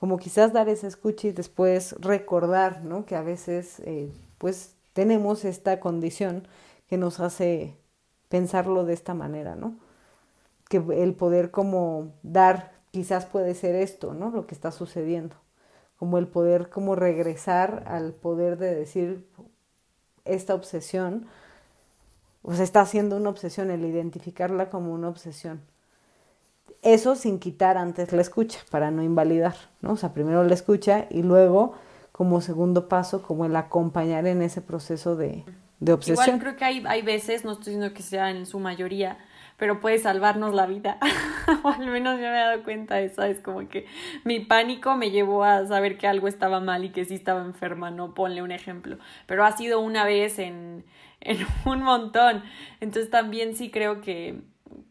Como 0.00 0.18
quizás 0.18 0.52
dar 0.52 0.68
ese 0.68 0.86
escucha 0.86 1.28
y 1.28 1.32
después 1.32 1.94
recordar, 2.00 2.84
¿no? 2.84 3.06
Que 3.06 3.16
a 3.16 3.22
veces, 3.22 3.80
eh, 3.80 4.12
pues, 4.38 4.74
tenemos 4.92 5.44
esta 5.44 5.80
condición 5.80 6.46
que 6.88 6.98
nos 6.98 7.20
hace 7.20 7.76
pensarlo 8.28 8.84
de 8.84 8.94
esta 8.94 9.14
manera, 9.14 9.56
¿no? 9.56 9.76
Que 10.68 10.78
el 11.02 11.14
poder 11.14 11.50
como 11.50 12.12
dar, 12.22 12.72
quizás 12.90 13.26
puede 13.26 13.54
ser 13.54 13.74
esto, 13.74 14.14
¿no? 14.14 14.30
Lo 14.30 14.46
que 14.46 14.54
está 14.54 14.72
sucediendo 14.72 15.36
como 15.98 16.18
el 16.18 16.28
poder 16.28 16.70
como 16.70 16.94
regresar 16.94 17.82
al 17.86 18.12
poder 18.12 18.56
de 18.56 18.74
decir 18.74 19.26
esta 20.24 20.54
obsesión, 20.54 21.26
o 22.48 22.54
sea, 22.54 22.64
está 22.64 22.80
haciendo 22.80 23.18
una 23.18 23.28
obsesión, 23.28 23.70
el 23.70 23.84
identificarla 23.84 24.70
como 24.70 24.94
una 24.94 25.10
obsesión. 25.10 25.60
Eso 26.80 27.14
sin 27.14 27.38
quitar 27.40 27.76
antes 27.76 28.10
la 28.14 28.22
escucha, 28.22 28.60
para 28.70 28.90
no 28.90 29.02
invalidar, 29.02 29.54
¿no? 29.82 29.92
O 29.92 29.96
sea, 29.98 30.14
primero 30.14 30.42
la 30.44 30.54
escucha 30.54 31.04
y 31.10 31.22
luego, 31.22 31.74
como 32.10 32.40
segundo 32.40 32.88
paso, 32.88 33.20
como 33.22 33.44
el 33.44 33.54
acompañar 33.54 34.26
en 34.26 34.40
ese 34.40 34.62
proceso 34.62 35.14
de, 35.14 35.44
de 35.80 35.92
obsesión. 35.92 36.24
Igual 36.24 36.40
creo 36.40 36.56
que 36.56 36.64
hay, 36.64 36.82
hay 36.86 37.02
veces, 37.02 37.44
no 37.44 37.52
estoy 37.52 37.74
diciendo 37.74 37.92
que 37.92 38.02
sea 38.02 38.30
en 38.30 38.46
su 38.46 38.60
mayoría, 38.60 39.18
pero 39.58 39.78
puede 39.80 39.98
salvarnos 39.98 40.54
la 40.54 40.64
vida. 40.64 40.96
o 41.64 41.68
al 41.68 41.86
menos 41.86 42.14
yo 42.14 42.22
me 42.22 42.28
he 42.28 42.44
dado 42.44 42.62
cuenta 42.62 42.94
de 42.94 43.06
eso, 43.06 43.24
es 43.24 43.40
como 43.40 43.68
que 43.68 43.84
mi 44.24 44.40
pánico 44.40 44.96
me 44.96 45.10
llevó 45.10 45.44
a 45.44 45.66
saber 45.66 45.98
que 45.98 46.06
algo 46.06 46.28
estaba 46.28 46.60
mal 46.60 46.82
y 46.82 46.92
que 46.92 47.04
sí 47.04 47.12
estaba 47.12 47.42
enferma, 47.42 47.90
no 47.90 48.14
ponle 48.14 48.40
un 48.40 48.52
ejemplo, 48.52 48.96
pero 49.26 49.44
ha 49.44 49.54
sido 49.54 49.80
una 49.80 50.06
vez 50.06 50.38
en, 50.38 50.86
en 51.20 51.46
un 51.64 51.82
montón. 51.82 52.42
Entonces 52.80 53.10
también 53.10 53.56
sí 53.56 53.70
creo 53.70 54.00
que, 54.00 54.40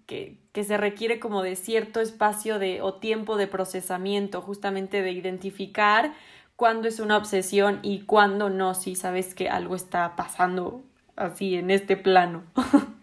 que, 0.05 0.37
que 0.51 0.63
se 0.63 0.77
requiere 0.77 1.19
como 1.19 1.43
de 1.43 1.55
cierto 1.55 1.99
espacio 2.01 2.59
de, 2.59 2.81
o 2.81 2.95
tiempo 2.95 3.37
de 3.37 3.47
procesamiento, 3.47 4.41
justamente 4.41 5.01
de 5.01 5.11
identificar 5.11 6.13
cuándo 6.55 6.87
es 6.87 6.99
una 6.99 7.17
obsesión 7.17 7.79
y 7.83 8.01
cuándo 8.01 8.49
no, 8.49 8.73
si 8.73 8.95
sabes 8.95 9.33
que 9.33 9.49
algo 9.49 9.75
está 9.75 10.15
pasando 10.15 10.83
así 11.15 11.55
en 11.55 11.71
este 11.71 11.95
plano. 11.95 12.43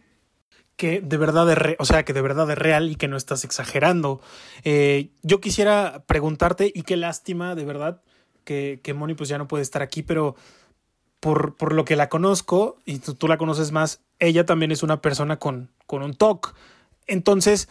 que 0.77 1.01
de 1.01 1.17
verdad 1.17 1.51
es 1.51 1.59
re 1.59 1.77
o 1.79 1.85
sea, 1.85 2.05
que 2.05 2.13
de 2.13 2.21
verdad 2.21 2.51
es 2.51 2.59
real 2.59 2.91
y 2.91 2.97
que 2.97 3.09
no 3.09 3.17
estás 3.17 3.45
exagerando. 3.45 4.21
Eh, 4.65 5.11
yo 5.23 5.41
quisiera 5.41 6.05
preguntarte, 6.07 6.71
y 6.75 6.83
qué 6.83 6.97
lástima, 6.97 7.55
de 7.55 7.65
verdad, 7.65 8.03
que, 8.45 8.81
que 8.83 8.93
Moni 8.93 9.15
pues 9.15 9.29
ya 9.29 9.39
no 9.39 9.49
puede 9.49 9.63
estar 9.63 9.83
aquí, 9.83 10.03
pero 10.03 10.35
por, 11.25 11.55
por 11.55 11.73
lo 11.73 11.87
que 11.87 11.97
la 11.97 12.11
conozco, 12.11 12.77
y 12.85 12.99
tú, 12.99 13.29
la 13.29 13.39
conoces 13.39 13.73
más, 13.73 14.03
ella 14.19 14.45
también 14.45 14.73
es 14.73 14.83
una 14.83 15.01
persona 15.01 15.39
con, 15.39 15.71
con 15.87 16.03
un 16.03 16.13
TOC. 16.13 16.55
Entonces, 17.07 17.71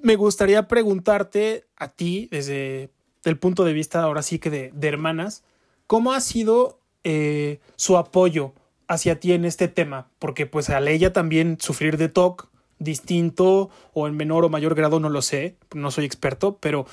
me 0.00 0.16
gustaría 0.16 0.66
preguntarte 0.66 1.66
a 1.76 1.86
ti, 1.86 2.26
desde 2.32 2.90
el 3.22 3.38
punto 3.38 3.64
de 3.64 3.74
vista 3.74 4.02
ahora 4.02 4.22
sí 4.22 4.40
que 4.40 4.50
de, 4.50 4.72
de 4.74 4.88
hermanas, 4.88 5.44
¿cómo 5.86 6.12
ha 6.12 6.20
sido 6.20 6.80
eh, 7.04 7.60
su 7.76 7.96
apoyo 7.96 8.54
hacia 8.88 9.20
ti 9.20 9.34
en 9.34 9.44
este 9.44 9.68
tema? 9.68 10.08
Porque 10.18 10.46
pues 10.46 10.68
a 10.68 10.80
ella 10.80 11.12
también 11.12 11.58
sufrir 11.60 11.96
de 11.96 12.08
TOC 12.08 12.48
distinto 12.80 13.70
o 13.92 14.08
en 14.08 14.16
menor 14.16 14.44
o 14.44 14.48
mayor 14.48 14.74
grado 14.74 14.98
no 14.98 15.10
lo 15.10 15.22
sé, 15.22 15.54
no 15.76 15.92
soy 15.92 16.06
experto, 16.06 16.58
pero 16.58 16.86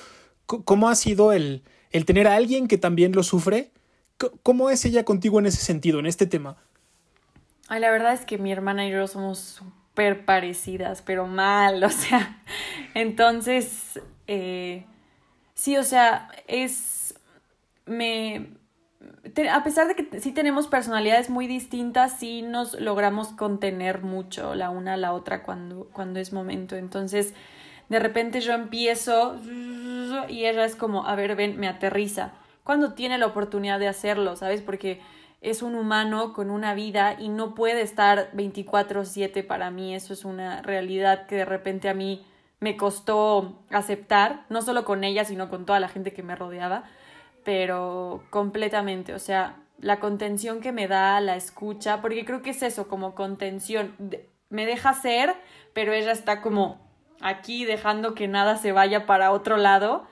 ¿cómo 0.46 0.90
ha 0.90 0.96
sido 0.96 1.34
el, 1.34 1.64
el 1.90 2.06
tener 2.06 2.28
a 2.28 2.36
alguien 2.36 2.68
que 2.68 2.78
también 2.78 3.14
lo 3.14 3.24
sufre 3.24 3.72
¿Cómo 4.44 4.70
es 4.70 4.84
ella 4.86 5.04
contigo 5.04 5.40
en 5.40 5.46
ese 5.46 5.64
sentido, 5.64 6.00
en 6.00 6.08
este 6.08 6.26
tema? 6.26 6.58
Ay, 7.68 7.82
la 7.82 7.92
verdad 7.92 8.14
es 8.14 8.26
que 8.26 8.38
mi 8.38 8.52
hermana 8.52 8.88
y 8.88 8.92
yo 8.92 9.06
somos 9.08 9.40
súper 9.40 10.26
parecidas, 10.26 11.02
pero 11.02 11.28
mal, 11.28 11.84
o 11.84 11.90
sea. 11.90 12.42
Entonces, 12.94 14.00
eh, 14.28 14.86
sí, 15.54 15.78
o 15.78 15.84
sea, 15.84 16.30
es. 16.48 17.16
Me. 17.86 18.50
A 19.52 19.64
pesar 19.64 19.88
de 19.88 19.96
que 19.96 20.20
sí 20.20 20.32
tenemos 20.32 20.68
personalidades 20.68 21.30
muy 21.30 21.48
distintas, 21.48 22.18
sí 22.18 22.42
nos 22.42 22.80
logramos 22.80 23.30
contener 23.30 24.02
mucho 24.02 24.56
la 24.56 24.70
una 24.70 24.94
a 24.94 24.98
la 24.98 25.14
otra 25.14 25.44
cuando, 25.44 25.90
cuando 25.94 26.20
es 26.20 26.34
momento. 26.34 26.76
Entonces, 26.76 27.34
de 27.90 28.00
repente 28.00 28.42
yo 28.42 28.54
empiezo 28.54 29.40
y 30.28 30.46
ella 30.46 30.66
es 30.66 30.76
como, 30.76 31.06
a 31.06 31.16
ver, 31.16 31.36
ven, 31.36 31.60
me 31.60 31.68
aterriza 31.68 32.34
cuando 32.68 32.92
tiene 32.92 33.18
la 33.18 33.28
oportunidad 33.28 33.80
de 33.80 33.88
hacerlo, 33.88 34.36
¿sabes? 34.36 34.62
Porque 34.62 35.00
es 35.40 35.62
un 35.62 35.74
humano 35.74 36.34
con 36.34 36.50
una 36.50 36.74
vida 36.74 37.16
y 37.18 37.30
no 37.30 37.56
puede 37.56 37.80
estar 37.80 38.30
24/7 38.34 39.42
para 39.42 39.72
mí, 39.72 39.96
eso 39.96 40.12
es 40.12 40.26
una 40.26 40.62
realidad 40.64 41.28
que 41.28 41.38
de 41.38 41.46
repente 41.46 41.88
a 41.88 41.94
mí 41.94 42.26
me 42.60 42.76
costó 42.76 43.64
aceptar, 43.72 44.44
no 44.50 44.62
solo 44.62 44.84
con 44.84 45.06
ella, 45.06 45.24
sino 45.24 45.50
con 45.50 45.66
toda 45.66 45.80
la 45.80 45.88
gente 45.88 46.12
que 46.12 46.24
me 46.24 46.36
rodeaba, 46.36 46.84
pero 47.46 48.26
completamente, 48.32 49.14
o 49.14 49.20
sea, 49.20 49.56
la 49.80 50.02
contención 50.02 50.60
que 50.60 50.74
me 50.74 50.90
da, 50.90 51.22
la 51.22 51.38
escucha, 51.38 52.02
porque 52.02 52.26
creo 52.26 52.42
que 52.42 52.50
es 52.50 52.62
eso, 52.64 52.90
como 52.90 53.16
contención, 53.16 53.96
me 54.50 54.66
deja 54.66 54.94
ser, 54.94 55.34
pero 55.72 55.94
ella 55.94 56.12
está 56.12 56.42
como 56.42 56.82
aquí 57.22 57.64
dejando 57.64 58.14
que 58.14 58.28
nada 58.28 58.58
se 58.58 58.74
vaya 58.74 59.06
para 59.06 59.32
otro 59.32 59.56
lado 59.56 60.06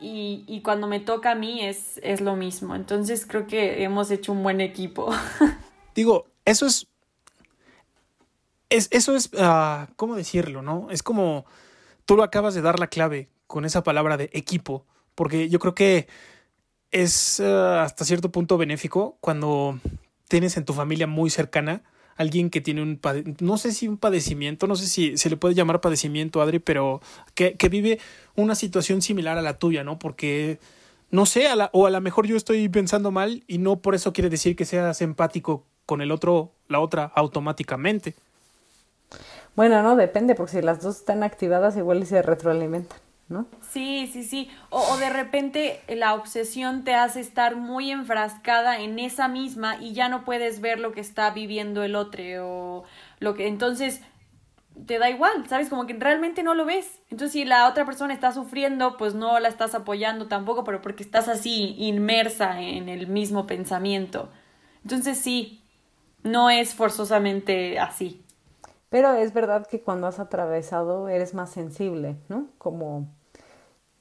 y, 0.00 0.44
y, 0.46 0.60
cuando 0.62 0.86
me 0.86 1.00
toca 1.00 1.32
a 1.32 1.34
mí 1.34 1.64
es, 1.64 2.00
es 2.02 2.20
lo 2.20 2.36
mismo. 2.36 2.74
Entonces 2.74 3.26
creo 3.26 3.46
que 3.46 3.82
hemos 3.82 4.10
hecho 4.10 4.32
un 4.32 4.42
buen 4.42 4.60
equipo. 4.60 5.10
Digo, 5.94 6.26
eso 6.44 6.66
es... 6.66 6.86
es 8.68 8.88
eso 8.90 9.16
es... 9.16 9.30
Uh, 9.32 9.86
¿Cómo 9.96 10.16
decirlo? 10.16 10.62
¿No? 10.62 10.88
Es 10.90 11.02
como... 11.02 11.46
Tú 12.04 12.16
lo 12.16 12.22
acabas 12.22 12.54
de 12.54 12.62
dar 12.62 12.78
la 12.78 12.88
clave 12.88 13.30
con 13.46 13.64
esa 13.64 13.82
palabra 13.82 14.16
de 14.16 14.30
equipo, 14.32 14.84
porque 15.14 15.48
yo 15.48 15.58
creo 15.58 15.74
que 15.74 16.06
es 16.90 17.40
uh, 17.40 17.78
hasta 17.78 18.04
cierto 18.04 18.30
punto 18.30 18.58
benéfico 18.58 19.16
cuando 19.20 19.78
tienes 20.28 20.56
en 20.56 20.64
tu 20.64 20.74
familia 20.74 21.06
muy 21.06 21.30
cercana 21.30 21.82
alguien 22.16 22.50
que 22.50 22.60
tiene 22.60 22.82
un, 22.82 23.00
no 23.40 23.58
sé 23.58 23.72
si 23.72 23.88
un 23.88 23.96
padecimiento, 23.96 24.66
no 24.66 24.76
sé 24.76 24.86
si 24.86 25.16
se 25.16 25.30
le 25.30 25.36
puede 25.36 25.54
llamar 25.54 25.80
padecimiento, 25.80 26.40
Adri, 26.40 26.58
pero 26.58 27.00
que, 27.34 27.54
que 27.54 27.68
vive 27.68 27.98
una 28.36 28.54
situación 28.54 29.02
similar 29.02 29.38
a 29.38 29.42
la 29.42 29.58
tuya, 29.58 29.84
¿no? 29.84 29.98
Porque, 29.98 30.58
no 31.10 31.26
sé, 31.26 31.46
a 31.48 31.56
la, 31.56 31.70
o 31.72 31.86
a 31.86 31.90
lo 31.90 32.00
mejor 32.00 32.26
yo 32.26 32.36
estoy 32.36 32.68
pensando 32.68 33.10
mal 33.10 33.44
y 33.46 33.58
no 33.58 33.76
por 33.76 33.94
eso 33.94 34.12
quiere 34.12 34.30
decir 34.30 34.56
que 34.56 34.64
seas 34.64 35.00
empático 35.02 35.64
con 35.86 36.00
el 36.00 36.10
otro, 36.10 36.52
la 36.68 36.80
otra 36.80 37.04
automáticamente. 37.14 38.14
Bueno, 39.56 39.82
no, 39.82 39.94
depende, 39.94 40.34
porque 40.34 40.52
si 40.52 40.62
las 40.62 40.80
dos 40.82 40.96
están 40.96 41.22
activadas 41.22 41.76
igual 41.76 42.04
se 42.06 42.22
retroalimentan. 42.22 42.98
¿No? 43.28 43.46
Sí, 43.60 44.08
sí, 44.12 44.22
sí. 44.22 44.50
O, 44.70 44.80
o, 44.80 44.96
de 44.98 45.10
repente 45.10 45.80
la 45.88 46.14
obsesión 46.14 46.84
te 46.84 46.94
hace 46.94 47.20
estar 47.20 47.56
muy 47.56 47.90
enfrascada 47.90 48.80
en 48.80 48.98
esa 48.98 49.28
misma 49.28 49.76
y 49.80 49.92
ya 49.92 50.08
no 50.08 50.24
puedes 50.24 50.60
ver 50.60 50.78
lo 50.78 50.92
que 50.92 51.00
está 51.00 51.30
viviendo 51.30 51.82
el 51.82 51.96
otro 51.96 52.22
o 52.40 52.84
lo 53.20 53.34
que 53.34 53.46
entonces 53.48 54.02
te 54.86 54.98
da 54.98 55.08
igual, 55.08 55.46
¿sabes? 55.48 55.68
Como 55.68 55.86
que 55.86 55.94
realmente 55.94 56.42
no 56.42 56.54
lo 56.54 56.64
ves. 56.64 57.00
Entonces 57.10 57.32
si 57.32 57.44
la 57.44 57.68
otra 57.68 57.84
persona 57.84 58.12
está 58.12 58.32
sufriendo, 58.32 58.96
pues 58.96 59.14
no 59.14 59.38
la 59.40 59.48
estás 59.48 59.74
apoyando 59.74 60.26
tampoco, 60.26 60.64
pero 60.64 60.82
porque 60.82 61.02
estás 61.02 61.28
así 61.28 61.76
inmersa 61.78 62.60
en 62.60 62.88
el 62.88 63.06
mismo 63.06 63.46
pensamiento. 63.46 64.28
Entonces 64.82 65.18
sí, 65.18 65.62
no 66.22 66.50
es 66.50 66.74
forzosamente 66.74 67.78
así. 67.78 68.24
Pero 68.90 69.12
es 69.14 69.32
verdad 69.32 69.66
que 69.66 69.80
cuando 69.80 70.06
has 70.06 70.18
atravesado 70.18 71.08
eres 71.08 71.34
más 71.34 71.50
sensible, 71.50 72.16
¿no? 72.28 72.48
Como 72.58 73.08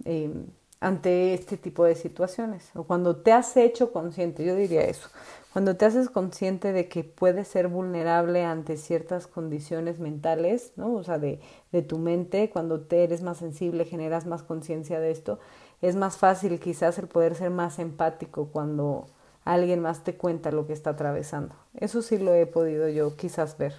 eh, 0.05 0.31
ante 0.79 1.33
este 1.33 1.57
tipo 1.57 1.85
de 1.85 1.95
situaciones. 1.95 2.69
O 2.75 2.83
cuando 2.83 3.15
te 3.17 3.31
has 3.31 3.55
hecho 3.57 3.91
consciente, 3.91 4.43
yo 4.43 4.55
diría 4.55 4.83
eso, 4.83 5.09
cuando 5.53 5.75
te 5.75 5.85
haces 5.85 6.09
consciente 6.09 6.73
de 6.73 6.87
que 6.89 7.03
puedes 7.03 7.47
ser 7.47 7.67
vulnerable 7.67 8.43
ante 8.43 8.75
ciertas 8.75 9.27
condiciones 9.27 9.99
mentales, 9.99 10.73
¿no? 10.75 10.93
O 10.95 11.03
sea, 11.03 11.19
de, 11.19 11.39
de 11.71 11.81
tu 11.83 11.99
mente, 11.99 12.49
cuando 12.49 12.81
te 12.81 13.03
eres 13.03 13.21
más 13.21 13.37
sensible, 13.37 13.85
generas 13.85 14.25
más 14.25 14.43
conciencia 14.43 14.99
de 14.99 15.11
esto, 15.11 15.39
es 15.81 15.95
más 15.95 16.17
fácil 16.17 16.59
quizás 16.59 16.97
el 16.97 17.07
poder 17.07 17.35
ser 17.35 17.51
más 17.51 17.77
empático 17.79 18.49
cuando 18.51 19.07
alguien 19.45 19.79
más 19.79 20.03
te 20.03 20.15
cuenta 20.15 20.51
lo 20.51 20.65
que 20.65 20.73
está 20.73 20.91
atravesando. 20.91 21.55
Eso 21.75 22.01
sí 22.01 22.17
lo 22.17 22.33
he 22.33 22.45
podido 22.45 22.89
yo 22.89 23.15
quizás 23.15 23.57
ver. 23.57 23.73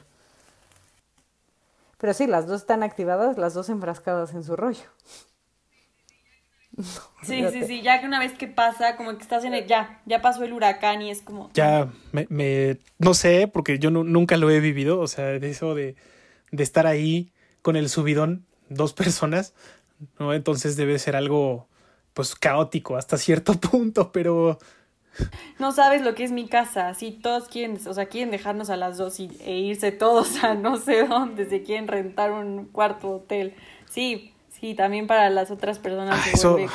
Pero 1.98 2.12
sí, 2.12 2.26
las 2.26 2.46
dos 2.46 2.60
están 2.60 2.82
activadas, 2.82 3.38
las 3.38 3.54
dos 3.54 3.68
enfrascadas 3.68 4.34
en 4.34 4.44
su 4.44 4.56
rollo. 4.56 4.84
Sí, 7.22 7.44
sí, 7.52 7.64
sí, 7.66 7.82
ya 7.82 8.00
que 8.00 8.06
una 8.06 8.18
vez 8.18 8.32
que 8.32 8.46
pasa, 8.46 8.96
como 8.96 9.16
que 9.16 9.22
estás 9.22 9.44
en 9.44 9.54
el, 9.54 9.66
ya, 9.66 10.00
ya 10.06 10.20
pasó 10.20 10.44
el 10.44 10.52
huracán 10.52 11.02
y 11.02 11.10
es 11.10 11.22
como... 11.22 11.50
Ya, 11.54 11.88
me, 12.12 12.26
me 12.30 12.78
no 12.98 13.14
sé, 13.14 13.48
porque 13.52 13.78
yo 13.78 13.90
no, 13.90 14.04
nunca 14.04 14.36
lo 14.36 14.50
he 14.50 14.60
vivido, 14.60 15.00
o 15.00 15.06
sea, 15.06 15.24
de 15.24 15.50
eso 15.50 15.74
de, 15.74 15.96
de 16.50 16.62
estar 16.62 16.86
ahí 16.86 17.32
con 17.62 17.76
el 17.76 17.88
subidón, 17.88 18.44
dos 18.68 18.92
personas, 18.92 19.54
¿no? 20.18 20.34
Entonces 20.34 20.76
debe 20.76 20.98
ser 20.98 21.16
algo, 21.16 21.68
pues, 22.12 22.34
caótico 22.34 22.96
hasta 22.96 23.18
cierto 23.18 23.54
punto, 23.60 24.12
pero 24.12 24.58
no 25.58 25.72
sabes 25.72 26.02
lo 26.02 26.14
que 26.14 26.24
es 26.24 26.32
mi 26.32 26.48
casa, 26.48 26.88
así 26.88 27.12
todos 27.12 27.48
quieren, 27.48 27.78
o 27.86 27.94
sea, 27.94 28.06
quieren 28.06 28.30
dejarnos 28.30 28.70
a 28.70 28.76
las 28.76 28.98
dos 28.98 29.20
y, 29.20 29.30
e 29.44 29.58
irse 29.58 29.92
todos 29.92 30.42
a 30.42 30.54
no 30.54 30.76
sé 30.76 31.06
dónde, 31.06 31.48
se 31.48 31.62
quieren 31.62 31.88
rentar 31.88 32.32
un 32.32 32.66
cuarto 32.66 33.16
hotel. 33.16 33.54
Sí, 33.88 34.33
sí, 34.64 34.74
también 34.74 35.06
para 35.06 35.28
las 35.28 35.50
otras 35.50 35.78
personas. 35.78 36.18
Ah, 36.18 36.30
eso, 36.32 36.52
vuelve... 36.52 36.70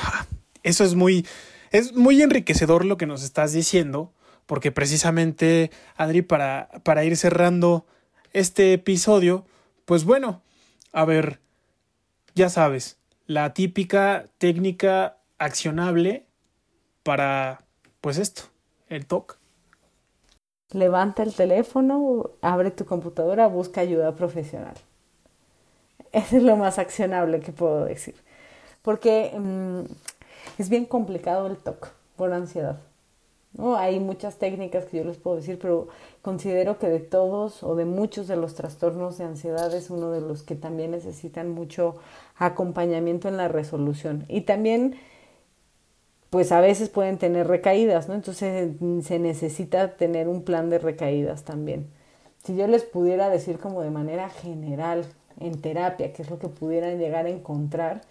eso 0.61 0.83
es 0.83 0.93
muy, 0.93 1.25
es 1.71 1.95
muy 1.95 2.21
enriquecedor 2.21 2.85
lo 2.85 2.97
que 2.97 3.07
nos 3.07 3.23
estás 3.23 3.51
diciendo, 3.51 4.13
porque 4.45 4.71
precisamente, 4.71 5.71
Adri, 5.95 6.21
para, 6.21 6.69
para 6.83 7.03
ir 7.03 7.17
cerrando 7.17 7.87
este 8.31 8.73
episodio, 8.73 9.43
pues 9.85 10.03
bueno, 10.03 10.43
a 10.91 11.03
ver, 11.03 11.39
ya 12.35 12.49
sabes, 12.49 12.99
la 13.25 13.55
típica 13.55 14.27
técnica 14.37 15.17
accionable 15.39 16.27
para 17.01 17.63
pues 18.01 18.19
esto, 18.19 18.43
el 18.87 19.07
TOC. 19.07 19.39
Levanta 20.73 21.23
el 21.23 21.33
teléfono, 21.33 22.29
abre 22.41 22.69
tu 22.69 22.85
computadora, 22.85 23.47
busca 23.47 23.81
ayuda 23.81 24.13
profesional. 24.13 24.75
Eso 26.11 26.37
es 26.37 26.43
lo 26.43 26.55
más 26.55 26.79
accionable 26.79 27.39
que 27.39 27.51
puedo 27.51 27.85
decir. 27.85 28.15
Porque 28.81 29.31
mmm, 29.37 29.81
es 30.57 30.69
bien 30.69 30.85
complicado 30.85 31.47
el 31.47 31.57
TOC 31.57 31.89
por 32.15 32.33
ansiedad. 32.33 32.79
¿no? 33.53 33.75
Hay 33.75 33.99
muchas 33.99 34.37
técnicas 34.37 34.85
que 34.85 34.97
yo 34.97 35.03
les 35.03 35.17
puedo 35.17 35.37
decir, 35.37 35.59
pero 35.59 35.87
considero 36.21 36.77
que 36.77 36.87
de 36.87 36.99
todos 36.99 37.63
o 37.63 37.75
de 37.75 37.85
muchos 37.85 38.27
de 38.27 38.35
los 38.35 38.55
trastornos 38.55 39.17
de 39.17 39.25
ansiedad 39.25 39.73
es 39.73 39.89
uno 39.89 40.11
de 40.11 40.21
los 40.21 40.43
que 40.43 40.55
también 40.55 40.91
necesitan 40.91 41.49
mucho 41.49 41.95
acompañamiento 42.37 43.27
en 43.27 43.37
la 43.37 43.47
resolución. 43.47 44.25
Y 44.27 44.41
también 44.41 44.95
pues 46.29 46.51
a 46.51 46.61
veces 46.61 46.89
pueden 46.89 47.17
tener 47.17 47.47
recaídas, 47.47 48.07
¿no? 48.07 48.13
Entonces 48.13 48.71
se 49.03 49.19
necesita 49.19 49.95
tener 49.95 50.27
un 50.27 50.43
plan 50.43 50.69
de 50.69 50.77
recaídas 50.77 51.43
también. 51.43 51.87
Si 52.43 52.55
yo 52.55 52.67
les 52.67 52.83
pudiera 52.83 53.29
decir 53.29 53.57
como 53.59 53.81
de 53.81 53.89
manera 53.89 54.29
general 54.29 55.05
en 55.39 55.61
terapia, 55.61 56.13
que 56.13 56.21
es 56.21 56.29
lo 56.29 56.39
que 56.39 56.47
pudieran 56.47 56.97
llegar 56.97 57.25
a 57.25 57.29
encontrar, 57.29 58.01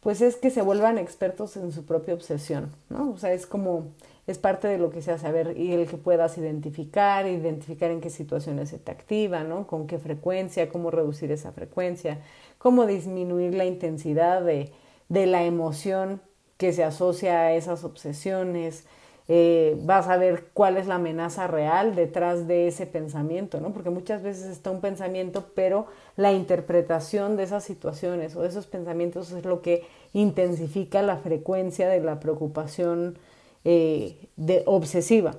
pues 0.00 0.20
es 0.20 0.36
que 0.36 0.50
se 0.50 0.62
vuelvan 0.62 0.98
expertos 0.98 1.56
en 1.56 1.70
su 1.70 1.84
propia 1.84 2.14
obsesión, 2.14 2.72
¿no? 2.90 3.12
O 3.12 3.18
sea, 3.18 3.32
es 3.32 3.46
como, 3.46 3.92
es 4.26 4.36
parte 4.36 4.66
de 4.66 4.76
lo 4.76 4.90
que 4.90 5.00
se 5.00 5.12
hace, 5.12 5.30
ver, 5.30 5.56
y 5.56 5.72
el 5.72 5.86
que 5.86 5.96
puedas 5.96 6.36
identificar, 6.38 7.26
identificar 7.28 7.90
en 7.92 8.00
qué 8.00 8.10
situaciones 8.10 8.70
se 8.70 8.78
te 8.78 8.90
activa, 8.90 9.44
¿no? 9.44 9.68
Con 9.68 9.86
qué 9.86 9.98
frecuencia, 9.98 10.68
cómo 10.68 10.90
reducir 10.90 11.30
esa 11.30 11.52
frecuencia, 11.52 12.18
cómo 12.58 12.86
disminuir 12.86 13.54
la 13.54 13.64
intensidad 13.64 14.42
de, 14.42 14.72
de 15.08 15.26
la 15.26 15.44
emoción 15.44 16.20
que 16.56 16.72
se 16.72 16.82
asocia 16.82 17.40
a 17.40 17.52
esas 17.52 17.84
obsesiones, 17.84 18.86
eh, 19.28 19.76
vas 19.82 20.08
a 20.08 20.16
ver 20.16 20.46
cuál 20.52 20.76
es 20.76 20.86
la 20.86 20.96
amenaza 20.96 21.46
real 21.46 21.94
detrás 21.94 22.48
de 22.48 22.68
ese 22.68 22.86
pensamiento, 22.86 23.60
¿no? 23.60 23.72
Porque 23.72 23.90
muchas 23.90 24.22
veces 24.22 24.46
está 24.46 24.70
un 24.70 24.80
pensamiento, 24.80 25.52
pero 25.54 25.86
la 26.16 26.32
interpretación 26.32 27.36
de 27.36 27.44
esas 27.44 27.64
situaciones 27.64 28.34
o 28.34 28.42
de 28.42 28.48
esos 28.48 28.66
pensamientos 28.66 29.30
es 29.32 29.44
lo 29.44 29.62
que 29.62 29.84
intensifica 30.12 31.02
la 31.02 31.16
frecuencia 31.18 31.88
de 31.88 32.00
la 32.00 32.20
preocupación 32.20 33.18
eh, 33.64 34.28
de, 34.36 34.64
obsesiva. 34.66 35.36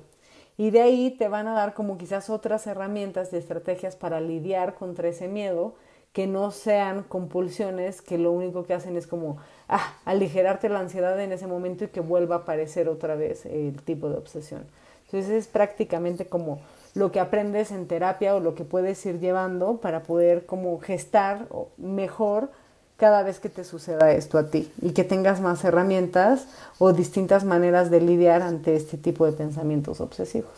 Y 0.56 0.70
de 0.70 0.80
ahí 0.80 1.10
te 1.10 1.28
van 1.28 1.46
a 1.48 1.54
dar 1.54 1.74
como 1.74 1.98
quizás 1.98 2.30
otras 2.30 2.66
herramientas 2.66 3.32
y 3.32 3.36
estrategias 3.36 3.96
para 3.96 4.20
lidiar 4.20 4.74
contra 4.76 5.08
ese 5.08 5.28
miedo 5.28 5.74
que 6.14 6.28
no 6.28 6.52
sean 6.52 7.02
compulsiones 7.02 8.00
que 8.00 8.18
lo 8.18 8.30
único 8.30 8.64
que 8.64 8.72
hacen 8.72 8.96
es 8.96 9.08
como 9.08 9.38
ah, 9.68 9.94
aligerarte 10.04 10.68
la 10.68 10.78
ansiedad 10.78 11.20
en 11.20 11.32
ese 11.32 11.48
momento 11.48 11.84
y 11.84 11.88
que 11.88 11.98
vuelva 11.98 12.36
a 12.36 12.38
aparecer 12.38 12.88
otra 12.88 13.16
vez 13.16 13.44
el 13.46 13.82
tipo 13.82 14.08
de 14.08 14.16
obsesión. 14.16 14.64
Entonces 15.06 15.30
es 15.32 15.48
prácticamente 15.48 16.26
como 16.26 16.60
lo 16.94 17.10
que 17.10 17.18
aprendes 17.18 17.72
en 17.72 17.88
terapia 17.88 18.36
o 18.36 18.40
lo 18.40 18.54
que 18.54 18.62
puedes 18.62 19.04
ir 19.04 19.18
llevando 19.18 19.78
para 19.78 20.04
poder 20.04 20.46
como 20.46 20.78
gestar 20.78 21.48
mejor 21.78 22.48
cada 22.96 23.24
vez 23.24 23.40
que 23.40 23.48
te 23.48 23.64
suceda 23.64 24.12
esto 24.12 24.38
a 24.38 24.50
ti 24.50 24.70
y 24.80 24.92
que 24.92 25.02
tengas 25.02 25.40
más 25.40 25.64
herramientas 25.64 26.46
o 26.78 26.92
distintas 26.92 27.42
maneras 27.42 27.90
de 27.90 28.00
lidiar 28.00 28.40
ante 28.42 28.76
este 28.76 28.98
tipo 28.98 29.26
de 29.26 29.32
pensamientos 29.32 30.00
obsesivos. 30.00 30.52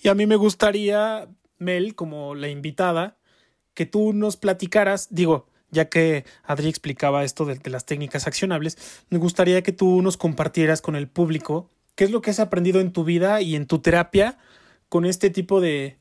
Y 0.00 0.08
a 0.08 0.14
mí 0.14 0.24
me 0.26 0.36
gustaría, 0.36 1.26
Mel, 1.58 1.96
como 1.96 2.36
la 2.36 2.48
invitada, 2.48 3.16
que 3.74 3.86
tú 3.86 4.12
nos 4.12 4.36
platicaras, 4.36 5.08
digo, 5.10 5.46
ya 5.70 5.88
que 5.88 6.24
Adri 6.44 6.68
explicaba 6.68 7.24
esto 7.24 7.44
de, 7.44 7.58
las 7.70 7.86
técnicas 7.86 8.26
accionables, 8.26 8.76
me 9.10 9.18
gustaría 9.18 9.62
que 9.62 9.72
tú 9.72 10.02
nos 10.02 10.16
compartieras 10.16 10.82
con 10.82 10.94
el 10.94 11.08
público 11.08 11.68
qué 11.94 12.04
es 12.04 12.10
lo 12.10 12.20
que 12.20 12.30
has 12.30 12.40
aprendido 12.40 12.80
en 12.80 12.92
tu 12.92 13.04
vida 13.04 13.40
y 13.40 13.56
en 13.56 13.66
tu 13.66 13.80
terapia 13.80 14.38
con 14.88 15.04
este 15.06 15.30
tipo 15.30 15.60
de, 15.60 15.96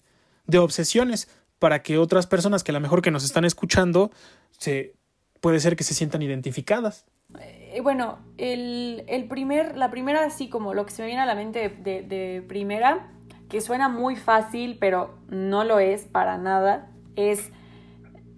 de 0.45 0.57
obsesiones 0.57 1.29
para 1.57 1.81
que 1.81 1.97
otras 1.97 2.27
personas 2.27 2.63
que 2.63 2.71
a 2.71 2.73
lo 2.73 2.79
mejor 2.81 3.01
que 3.01 3.11
nos 3.11 3.23
están 3.23 3.45
escuchando 3.45 4.11
se 4.51 4.93
puede 5.39 5.59
ser 5.59 5.75
que 5.75 5.83
se 5.83 5.93
sientan 5.93 6.21
identificadas. 6.21 7.05
Eh, 7.39 7.79
bueno, 7.81 8.19
el, 8.37 9.05
el, 9.07 9.27
primer, 9.27 9.77
la 9.77 9.89
primera, 9.89 10.25
así 10.25 10.49
como 10.49 10.73
lo 10.73 10.85
que 10.85 10.91
se 10.91 11.01
me 11.01 11.07
viene 11.07 11.21
a 11.21 11.25
la 11.25 11.35
mente 11.35 11.69
de, 11.69 12.01
de 12.01 12.43
primera, 12.47 13.09
que 13.47 13.61
suena 13.61 13.87
muy 13.89 14.17
fácil, 14.17 14.77
pero 14.79 15.17
no 15.29 15.63
lo 15.63 15.79
es 15.79 16.03
para 16.03 16.37
nada, 16.37 16.91
es 17.15 17.51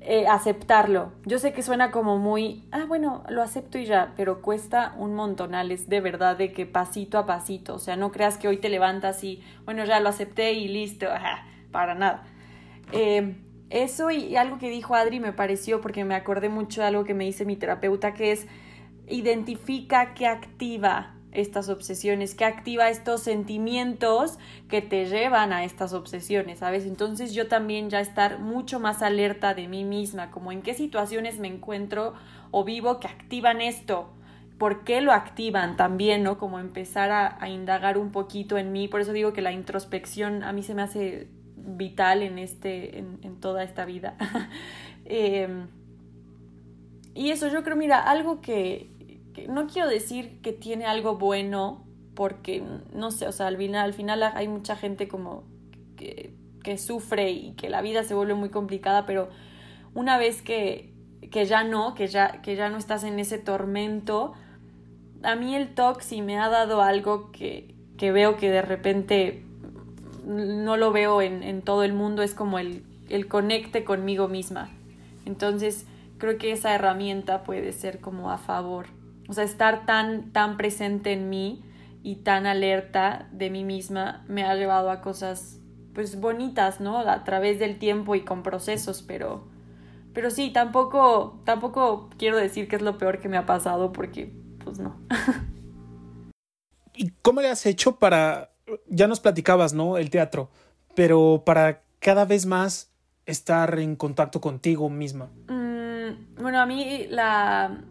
eh, 0.05 0.27
aceptarlo. 0.27 1.13
Yo 1.25 1.39
sé 1.39 1.53
que 1.53 1.63
suena 1.63 1.89
como 1.89 2.17
muy, 2.17 2.67
ah, 2.71 2.83
bueno, 2.85 3.23
lo 3.29 3.41
acepto 3.41 3.77
y 3.77 3.85
ya, 3.85 4.11
pero 4.17 4.41
cuesta 4.41 4.93
un 4.97 5.15
montonal, 5.15 5.69
de 5.69 6.01
verdad 6.01 6.35
de 6.35 6.51
que 6.51 6.65
pasito 6.65 7.17
a 7.17 7.25
pasito, 7.25 7.75
o 7.75 7.79
sea, 7.79 7.95
no 7.95 8.11
creas 8.11 8.37
que 8.37 8.49
hoy 8.49 8.57
te 8.57 8.67
levantas 8.67 9.23
y, 9.23 9.41
bueno, 9.63 9.85
ya 9.85 10.01
lo 10.01 10.09
acepté 10.09 10.51
y 10.51 10.67
listo, 10.67 11.07
para 11.71 11.95
nada. 11.95 12.25
Eh, 12.91 13.37
eso 13.69 14.11
y, 14.11 14.35
algo 14.35 14.57
que 14.59 14.69
dijo 14.69 14.93
Adri 14.93 15.21
me 15.21 15.31
pareció, 15.31 15.79
porque 15.79 16.03
me 16.03 16.15
acordé 16.15 16.49
mucho 16.49 16.81
de 16.81 16.87
algo 16.87 17.05
que 17.05 17.13
me 17.13 17.23
dice 17.23 17.45
mi 17.45 17.55
terapeuta, 17.55 18.13
que 18.13 18.33
es 18.33 18.45
identifica 19.07 20.13
qué 20.13 20.27
activa 20.27 21.15
estas 21.33 21.69
obsesiones, 21.69 22.35
que 22.35 22.45
activa 22.45 22.89
estos 22.89 23.21
sentimientos 23.21 24.37
que 24.69 24.81
te 24.81 25.05
llevan 25.05 25.53
a 25.53 25.63
estas 25.63 25.93
obsesiones, 25.93 26.59
¿sabes? 26.59 26.85
Entonces 26.85 27.33
yo 27.33 27.47
también 27.47 27.89
ya 27.89 27.99
estar 27.99 28.39
mucho 28.39 28.79
más 28.79 29.01
alerta 29.01 29.53
de 29.53 29.67
mí 29.67 29.83
misma, 29.83 30.31
como 30.31 30.51
en 30.51 30.61
qué 30.61 30.73
situaciones 30.73 31.39
me 31.39 31.47
encuentro 31.47 32.13
o 32.51 32.63
vivo 32.63 32.99
que 32.99 33.07
activan 33.07 33.61
esto, 33.61 34.13
por 34.57 34.83
qué 34.83 35.01
lo 35.01 35.11
activan 35.11 35.75
también, 35.75 36.23
¿no? 36.23 36.37
Como 36.37 36.59
empezar 36.59 37.11
a, 37.11 37.49
indagar 37.49 37.97
un 37.97 38.11
poquito 38.11 38.57
en 38.57 38.71
mí, 38.71 38.87
por 38.87 39.01
eso 39.01 39.11
digo 39.11 39.33
que 39.33 39.41
la 39.41 39.51
introspección 39.51 40.43
a 40.43 40.53
mí 40.53 40.63
se 40.63 40.73
me 40.75 40.83
hace 40.83 41.27
vital 41.57 42.21
en, 42.21 42.37
este, 42.37 42.99
en, 42.99 43.39
toda 43.39 43.63
esta 43.63 43.85
vida. 43.85 44.15
Em, 45.05 45.67
y 47.13 47.31
eso 47.31 47.49
yo 47.49 47.61
creo, 47.61 47.75
mira, 47.75 47.99
algo 47.99 48.39
que, 48.39 48.89
no 49.47 49.67
quiero 49.67 49.87
decir 49.87 50.41
que 50.41 50.53
tiene 50.53 50.85
algo 50.85 51.17
bueno, 51.17 51.85
porque 52.15 52.63
no 52.93 53.11
sé, 53.11 53.27
o 53.27 53.31
sea, 53.31 53.47
al 53.47 53.57
final, 53.57 53.85
al 53.85 53.93
final 53.93 54.23
hay 54.23 54.47
mucha 54.47 54.75
gente 54.75 55.07
como 55.07 55.43
que, 55.97 56.33
que 56.63 56.77
sufre 56.77 57.31
y 57.31 57.53
que 57.53 57.69
la 57.69 57.81
vida 57.81 58.03
se 58.03 58.13
vuelve 58.13 58.35
muy 58.35 58.49
complicada, 58.49 59.05
pero 59.05 59.29
una 59.93 60.17
vez 60.17 60.41
que, 60.41 60.93
que 61.31 61.45
ya 61.45 61.63
no, 61.63 61.93
que 61.95 62.07
ya, 62.07 62.41
que 62.41 62.55
ya 62.55 62.69
no 62.69 62.77
estás 62.77 63.03
en 63.03 63.19
ese 63.19 63.37
tormento, 63.37 64.33
a 65.23 65.35
mí 65.35 65.55
el 65.55 65.73
TOC 65.73 66.03
me 66.21 66.37
ha 66.39 66.49
dado 66.49 66.81
algo 66.81 67.31
que, 67.31 67.73
que 67.97 68.11
veo 68.11 68.37
que 68.37 68.51
de 68.51 68.61
repente 68.61 69.43
no 70.25 70.77
lo 70.77 70.91
veo 70.91 71.21
en, 71.21 71.43
en 71.43 71.61
todo 71.61 71.83
el 71.83 71.93
mundo, 71.93 72.21
es 72.21 72.33
como 72.33 72.59
el, 72.59 72.83
el 73.09 73.27
conecte 73.27 73.83
conmigo 73.83 74.27
misma. 74.27 74.69
Entonces, 75.25 75.85
creo 76.17 76.37
que 76.37 76.51
esa 76.51 76.73
herramienta 76.73 77.43
puede 77.43 77.71
ser 77.71 77.99
como 77.99 78.31
a 78.31 78.37
favor. 78.37 78.87
O 79.33 79.35
sea, 79.35 79.45
estar 79.45 79.87
tan, 79.87 80.31
tan 80.31 80.57
presente 80.57 81.11
en 81.11 81.27
mí 81.27 81.63
y 82.03 82.17
tan 82.17 82.45
alerta 82.45 83.27
de 83.31 83.49
mí 83.49 83.63
misma 83.63 84.23
me 84.27 84.43
ha 84.43 84.53
llevado 84.53 84.91
a 84.91 85.01
cosas 85.01 85.57
pues 85.95 86.19
bonitas, 86.19 86.79
¿no? 86.79 86.99
A 86.99 87.23
través 87.23 87.57
del 87.57 87.79
tiempo 87.79 88.13
y 88.13 88.21
con 88.21 88.43
procesos, 88.43 89.01
pero 89.01 89.47
pero 90.13 90.29
sí, 90.29 90.51
tampoco 90.51 91.41
tampoco 91.45 92.11
quiero 92.19 92.37
decir 92.37 92.67
que 92.67 92.75
es 92.75 92.83
lo 92.83 92.99
peor 92.99 93.19
que 93.21 93.27
me 93.27 93.37
ha 93.37 93.47
pasado 93.47 93.91
porque 93.91 94.31
pues 94.63 94.77
no. 94.77 94.97
¿Y 96.93 97.09
cómo 97.23 97.41
le 97.41 97.49
has 97.49 97.65
hecho 97.65 97.95
para 97.95 98.51
ya 98.87 99.07
nos 99.07 99.19
platicabas, 99.19 99.73
¿no? 99.73 99.97
El 99.97 100.11
teatro, 100.11 100.51
pero 100.93 101.41
para 101.43 101.81
cada 101.97 102.25
vez 102.25 102.45
más 102.45 102.91
estar 103.25 103.79
en 103.79 103.95
contacto 103.95 104.39
contigo 104.41 104.91
misma. 104.91 105.31
Mm, 105.47 106.35
bueno, 106.39 106.59
a 106.59 106.67
mí 106.67 107.07
la 107.09 107.83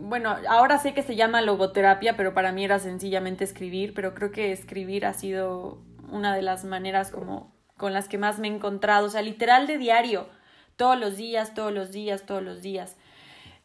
bueno, 0.00 0.36
ahora 0.48 0.78
sé 0.78 0.94
que 0.94 1.02
se 1.02 1.16
llama 1.16 1.42
logoterapia, 1.42 2.16
pero 2.16 2.34
para 2.34 2.52
mí 2.52 2.64
era 2.64 2.78
sencillamente 2.78 3.44
escribir, 3.44 3.94
pero 3.94 4.14
creo 4.14 4.30
que 4.30 4.52
escribir 4.52 5.06
ha 5.06 5.12
sido 5.12 5.82
una 6.10 6.34
de 6.34 6.42
las 6.42 6.64
maneras 6.64 7.10
como 7.10 7.52
con 7.76 7.92
las 7.92 8.08
que 8.08 8.18
más 8.18 8.38
me 8.38 8.48
he 8.48 8.54
encontrado, 8.54 9.06
o 9.06 9.10
sea, 9.10 9.22
literal 9.22 9.66
de 9.66 9.78
diario, 9.78 10.28
todos 10.76 10.98
los 10.98 11.16
días, 11.16 11.54
todos 11.54 11.72
los 11.72 11.90
días, 11.90 12.26
todos 12.26 12.42
los 12.42 12.62
días. 12.62 12.96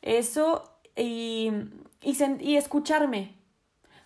Eso 0.01 0.79
y, 0.95 1.51
y, 2.01 2.55
escucharme, 2.55 3.35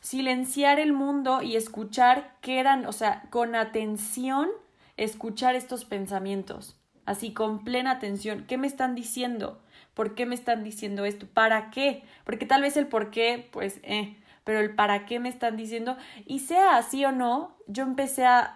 silenciar 0.01 0.79
el 0.79 0.93
mundo 0.93 1.41
y 1.41 1.55
escuchar 1.55 2.35
qué 2.41 2.59
eran, 2.59 2.85
o 2.85 2.91
sea, 2.91 3.23
con 3.29 3.55
atención, 3.55 4.49
escuchar 4.97 5.55
estos 5.55 5.85
pensamientos, 5.85 6.75
así 7.05 7.33
con 7.33 7.63
plena 7.63 7.91
atención, 7.91 8.45
¿qué 8.47 8.57
me 8.57 8.67
están 8.67 8.95
diciendo? 8.95 9.61
¿Por 9.93 10.15
qué 10.15 10.25
me 10.25 10.35
están 10.35 10.63
diciendo 10.63 11.05
esto? 11.05 11.27
¿Para 11.31 11.69
qué? 11.69 12.03
Porque 12.23 12.45
tal 12.45 12.61
vez 12.61 12.77
el 12.77 12.87
por 12.87 13.11
qué, 13.11 13.49
pues, 13.51 13.79
eh, 13.83 14.17
pero 14.43 14.59
el 14.59 14.73
para 14.73 15.05
qué 15.05 15.19
me 15.19 15.29
están 15.29 15.57
diciendo, 15.57 15.97
y 16.25 16.39
sea 16.39 16.77
así 16.77 17.03
o 17.05 17.11
no, 17.11 17.57
yo 17.67 17.83
empecé 17.83 18.25
a, 18.25 18.51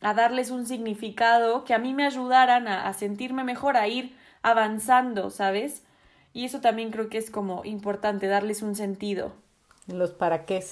a, 0.00 0.14
darles 0.14 0.50
un 0.50 0.66
significado 0.66 1.64
que 1.64 1.74
a 1.74 1.78
mí 1.78 1.94
me 1.94 2.06
ayudaran 2.06 2.68
a, 2.68 2.86
a, 2.86 2.92
sentirme 2.92 3.42
mejor, 3.42 3.76
a 3.76 3.88
ir 3.88 4.16
avanzando, 4.42 5.30
¿sabes? 5.30 5.82
Y 6.32 6.44
eso 6.44 6.60
también 6.60 6.90
creo 6.90 7.08
que 7.08 7.18
es 7.18 7.30
como 7.30 7.64
importante, 7.64 8.26
darles 8.26 8.62
un 8.62 8.76
sentido. 8.76 9.32
Los 9.86 10.12
para 10.12 10.44
qué. 10.44 10.62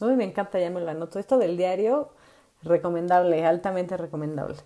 Uy, 0.00 0.14
me 0.14 0.24
encanta, 0.24 0.60
ya 0.60 0.70
me 0.70 0.80
lo 0.80 0.90
anoto. 0.90 1.18
Esto 1.18 1.38
del 1.38 1.56
diario, 1.56 2.12
recomendable, 2.62 3.46
altamente 3.46 3.96
recomendable 3.96 4.58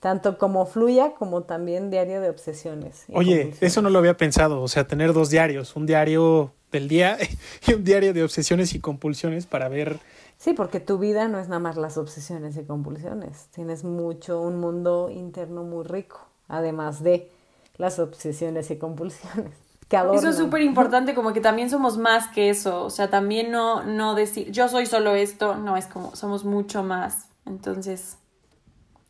tanto 0.00 0.38
como 0.38 0.64
fluya 0.66 1.12
como 1.12 1.42
también 1.42 1.90
diario 1.90 2.20
de 2.20 2.30
obsesiones. 2.30 3.04
Oye, 3.12 3.54
eso 3.60 3.82
no 3.82 3.90
lo 3.90 3.98
había 3.98 4.16
pensado, 4.16 4.62
o 4.62 4.68
sea, 4.68 4.86
tener 4.86 5.12
dos 5.12 5.28
diarios, 5.30 5.76
un 5.76 5.86
diario 5.86 6.52
del 6.72 6.88
día 6.88 7.18
y 7.66 7.74
un 7.74 7.84
diario 7.84 8.12
de 8.14 8.24
obsesiones 8.24 8.74
y 8.74 8.80
compulsiones 8.80 9.46
para 9.46 9.68
ver. 9.68 10.00
Sí, 10.38 10.54
porque 10.54 10.80
tu 10.80 10.98
vida 10.98 11.28
no 11.28 11.38
es 11.38 11.48
nada 11.48 11.60
más 11.60 11.76
las 11.76 11.98
obsesiones 11.98 12.56
y 12.56 12.64
compulsiones, 12.64 13.48
tienes 13.54 13.84
mucho, 13.84 14.40
un 14.40 14.58
mundo 14.58 15.10
interno 15.10 15.64
muy 15.64 15.84
rico, 15.84 16.26
además 16.48 17.02
de 17.02 17.30
las 17.76 17.98
obsesiones 17.98 18.70
y 18.70 18.76
compulsiones. 18.76 19.52
Que 19.90 19.96
eso 20.14 20.28
es 20.28 20.36
súper 20.36 20.62
importante, 20.62 21.16
como 21.16 21.32
que 21.32 21.40
también 21.40 21.68
somos 21.68 21.98
más 21.98 22.28
que 22.28 22.48
eso, 22.48 22.84
o 22.84 22.90
sea, 22.90 23.10
también 23.10 23.50
no, 23.50 23.82
no 23.82 24.14
decir, 24.14 24.52
yo 24.52 24.68
soy 24.68 24.86
solo 24.86 25.16
esto, 25.16 25.56
no, 25.56 25.76
es 25.76 25.86
como, 25.86 26.14
somos 26.14 26.44
mucho 26.44 26.84
más, 26.84 27.26
entonces 27.44 28.16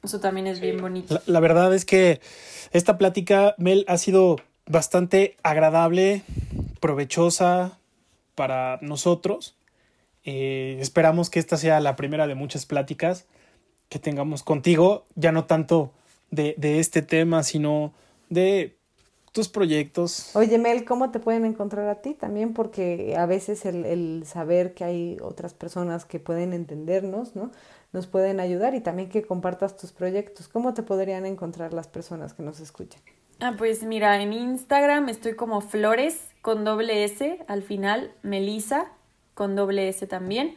Eso 0.02 0.20
también 0.20 0.46
es 0.46 0.60
bien 0.60 0.80
bonito. 0.80 1.14
La, 1.14 1.22
la 1.26 1.40
verdad 1.40 1.74
es 1.74 1.84
que 1.84 2.20
esta 2.72 2.98
plática, 2.98 3.54
Mel, 3.58 3.84
ha 3.88 3.98
sido 3.98 4.36
bastante 4.66 5.36
agradable, 5.42 6.22
provechosa 6.80 7.78
para 8.34 8.78
nosotros. 8.82 9.56
Eh, 10.24 10.78
esperamos 10.80 11.30
que 11.30 11.38
esta 11.38 11.56
sea 11.56 11.80
la 11.80 11.96
primera 11.96 12.26
de 12.26 12.34
muchas 12.34 12.66
pláticas 12.66 13.26
que 13.88 13.98
tengamos 13.98 14.42
contigo, 14.42 15.06
ya 15.16 15.32
no 15.32 15.44
tanto 15.44 15.92
de, 16.30 16.54
de 16.56 16.78
este 16.78 17.02
tema, 17.02 17.42
sino 17.42 17.92
de 18.28 18.76
tus 19.32 19.48
proyectos. 19.48 20.34
Oye, 20.34 20.58
Mel, 20.58 20.84
¿cómo 20.84 21.10
te 21.10 21.20
pueden 21.20 21.44
encontrar 21.44 21.88
a 21.88 21.96
ti? 21.96 22.14
También 22.14 22.52
porque 22.52 23.16
a 23.16 23.26
veces 23.26 23.64
el, 23.64 23.84
el, 23.84 24.24
saber 24.26 24.74
que 24.74 24.84
hay 24.84 25.16
otras 25.20 25.54
personas 25.54 26.04
que 26.04 26.20
pueden 26.20 26.52
entendernos, 26.52 27.34
¿no? 27.34 27.50
Nos 27.92 28.06
pueden 28.06 28.38
ayudar 28.38 28.74
y 28.74 28.80
también 28.80 29.08
que 29.08 29.22
compartas 29.22 29.76
tus 29.76 29.92
proyectos. 29.92 30.48
¿Cómo 30.48 30.74
te 30.74 30.82
podrían 30.82 31.26
encontrar 31.26 31.74
las 31.74 31.88
personas 31.88 32.34
que 32.34 32.42
nos 32.42 32.60
escuchan? 32.60 33.00
Ah, 33.40 33.54
pues 33.56 33.82
mira, 33.82 34.22
en 34.22 34.32
Instagram 34.32 35.08
estoy 35.08 35.34
como 35.34 35.60
Flores 35.60 36.28
con 36.42 36.64
doble 36.64 37.04
S 37.04 37.38
al 37.48 37.62
final, 37.62 38.12
Melisa 38.22 38.92
con 39.34 39.56
doble 39.56 39.88
S 39.88 40.06
también. 40.06 40.56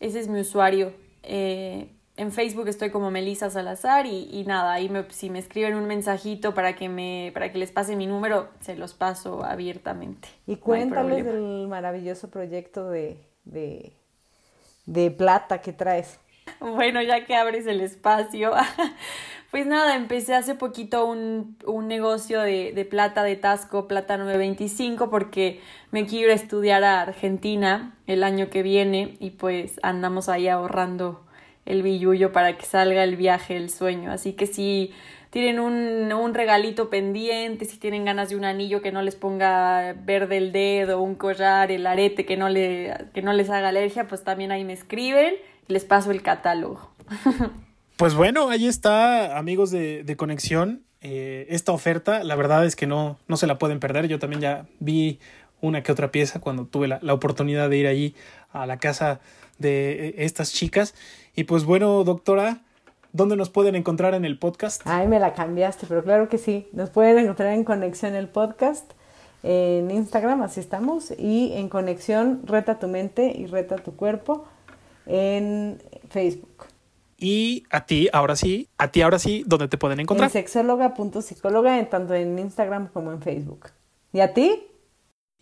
Ese 0.00 0.20
es 0.20 0.28
mi 0.28 0.40
usuario. 0.40 0.92
Eh, 1.22 1.88
en 2.16 2.32
Facebook 2.32 2.66
estoy 2.66 2.90
como 2.90 3.12
Melisa 3.12 3.48
Salazar 3.48 4.06
y, 4.06 4.28
y 4.32 4.44
nada, 4.44 4.72
ahí 4.72 4.88
me, 4.88 5.08
si 5.10 5.30
me 5.30 5.38
escriben 5.38 5.76
un 5.76 5.86
mensajito 5.86 6.52
para 6.52 6.74
que, 6.74 6.88
me, 6.88 7.30
para 7.32 7.52
que 7.52 7.58
les 7.58 7.70
pase 7.70 7.94
mi 7.94 8.08
número, 8.08 8.48
se 8.60 8.74
los 8.74 8.92
paso 8.92 9.44
abiertamente. 9.44 10.28
Y 10.46 10.56
cuéntales 10.56 11.24
no 11.24 11.32
del 11.32 11.68
maravilloso 11.68 12.28
proyecto 12.28 12.90
de, 12.90 13.18
de, 13.44 13.92
de 14.86 15.10
plata 15.12 15.60
que 15.60 15.72
traes. 15.72 16.18
Bueno, 16.60 17.02
ya 17.02 17.24
que 17.24 17.34
abres 17.34 17.66
el 17.66 17.80
espacio, 17.80 18.52
pues 19.50 19.66
nada, 19.66 19.96
empecé 19.96 20.34
hace 20.34 20.54
poquito 20.54 21.06
un, 21.06 21.56
un 21.66 21.88
negocio 21.88 22.40
de, 22.40 22.72
de, 22.72 22.84
plata 22.84 23.22
de 23.22 23.36
Tasco, 23.36 23.88
Plata 23.88 24.16
925, 24.16 25.10
porque 25.10 25.60
me 25.90 26.06
quiero 26.06 26.32
estudiar 26.32 26.84
a 26.84 27.00
Argentina 27.00 27.94
el 28.06 28.22
año 28.24 28.50
que 28.50 28.62
viene 28.62 29.16
y 29.20 29.30
pues 29.30 29.80
andamos 29.82 30.28
ahí 30.28 30.48
ahorrando 30.48 31.24
el 31.66 31.82
billullo 31.82 32.32
para 32.32 32.56
que 32.56 32.64
salga 32.64 33.04
el 33.04 33.16
viaje, 33.16 33.56
el 33.56 33.70
sueño. 33.70 34.10
Así 34.10 34.32
que 34.32 34.46
si 34.46 34.92
tienen 35.30 35.60
un, 35.60 36.10
un, 36.12 36.34
regalito 36.34 36.88
pendiente, 36.88 37.66
si 37.66 37.78
tienen 37.78 38.06
ganas 38.06 38.30
de 38.30 38.36
un 38.36 38.46
anillo 38.46 38.80
que 38.80 38.92
no 38.92 39.02
les 39.02 39.16
ponga 39.16 39.92
verde 39.92 40.38
el 40.38 40.52
dedo, 40.52 41.02
un 41.02 41.14
collar, 41.14 41.70
el 41.70 41.86
arete 41.86 42.24
que 42.24 42.38
no, 42.38 42.48
le, 42.48 42.94
que 43.12 43.20
no 43.20 43.34
les 43.34 43.50
haga 43.50 43.68
alergia, 43.68 44.08
pues 44.08 44.24
también 44.24 44.50
ahí 44.52 44.64
me 44.64 44.72
escriben 44.72 45.34
les 45.68 45.84
paso 45.84 46.10
el 46.10 46.22
catálogo. 46.22 46.90
Pues 47.96 48.14
bueno, 48.14 48.48
ahí 48.48 48.66
está, 48.66 49.36
amigos 49.38 49.70
de, 49.70 50.04
de 50.04 50.16
Conexión. 50.16 50.82
Eh, 51.00 51.46
esta 51.50 51.72
oferta, 51.72 52.22
la 52.24 52.36
verdad 52.36 52.64
es 52.64 52.76
que 52.76 52.86
no, 52.86 53.18
no 53.28 53.36
se 53.36 53.46
la 53.46 53.58
pueden 53.58 53.80
perder. 53.80 54.08
Yo 54.08 54.18
también 54.18 54.40
ya 54.40 54.66
vi 54.80 55.18
una 55.60 55.82
que 55.82 55.90
otra 55.90 56.10
pieza 56.12 56.40
cuando 56.40 56.64
tuve 56.64 56.88
la, 56.88 56.98
la 57.02 57.14
oportunidad 57.14 57.68
de 57.68 57.76
ir 57.76 57.86
allí 57.86 58.14
a 58.52 58.66
la 58.66 58.78
casa 58.78 59.20
de 59.58 60.14
estas 60.18 60.52
chicas. 60.52 60.94
Y 61.34 61.44
pues 61.44 61.64
bueno, 61.64 62.04
doctora, 62.04 62.58
¿dónde 63.12 63.36
nos 63.36 63.50
pueden 63.50 63.74
encontrar 63.74 64.14
en 64.14 64.24
el 64.24 64.38
podcast? 64.38 64.82
Ay, 64.84 65.08
me 65.08 65.18
la 65.18 65.34
cambiaste, 65.34 65.86
pero 65.88 66.02
claro 66.04 66.28
que 66.28 66.38
sí. 66.38 66.68
Nos 66.72 66.90
pueden 66.90 67.18
encontrar 67.18 67.52
en 67.52 67.64
Conexión 67.64 68.14
el 68.14 68.28
podcast, 68.28 68.92
en 69.42 69.90
Instagram, 69.90 70.42
así 70.42 70.60
estamos, 70.60 71.12
y 71.18 71.52
en 71.54 71.68
Conexión 71.68 72.42
Reta 72.44 72.78
tu 72.78 72.86
mente 72.86 73.32
y 73.36 73.46
Reta 73.46 73.76
tu 73.76 73.96
cuerpo 73.96 74.46
en 75.08 75.82
Facebook. 76.10 76.66
Y 77.16 77.64
a 77.70 77.84
ti, 77.84 78.08
ahora 78.12 78.36
sí, 78.36 78.68
a 78.78 78.92
ti 78.92 79.02
ahora 79.02 79.18
sí, 79.18 79.42
¿dónde 79.44 79.66
te 79.66 79.76
pueden 79.76 79.98
encontrar? 79.98 80.28
En 80.28 80.32
sexóloga.psicóloga, 80.32 81.78
en 81.78 81.90
tanto 81.90 82.14
en 82.14 82.38
Instagram 82.38 82.88
como 82.88 83.10
en 83.10 83.20
Facebook. 83.20 83.70
¿Y 84.12 84.20
a 84.20 84.32
ti? 84.32 84.62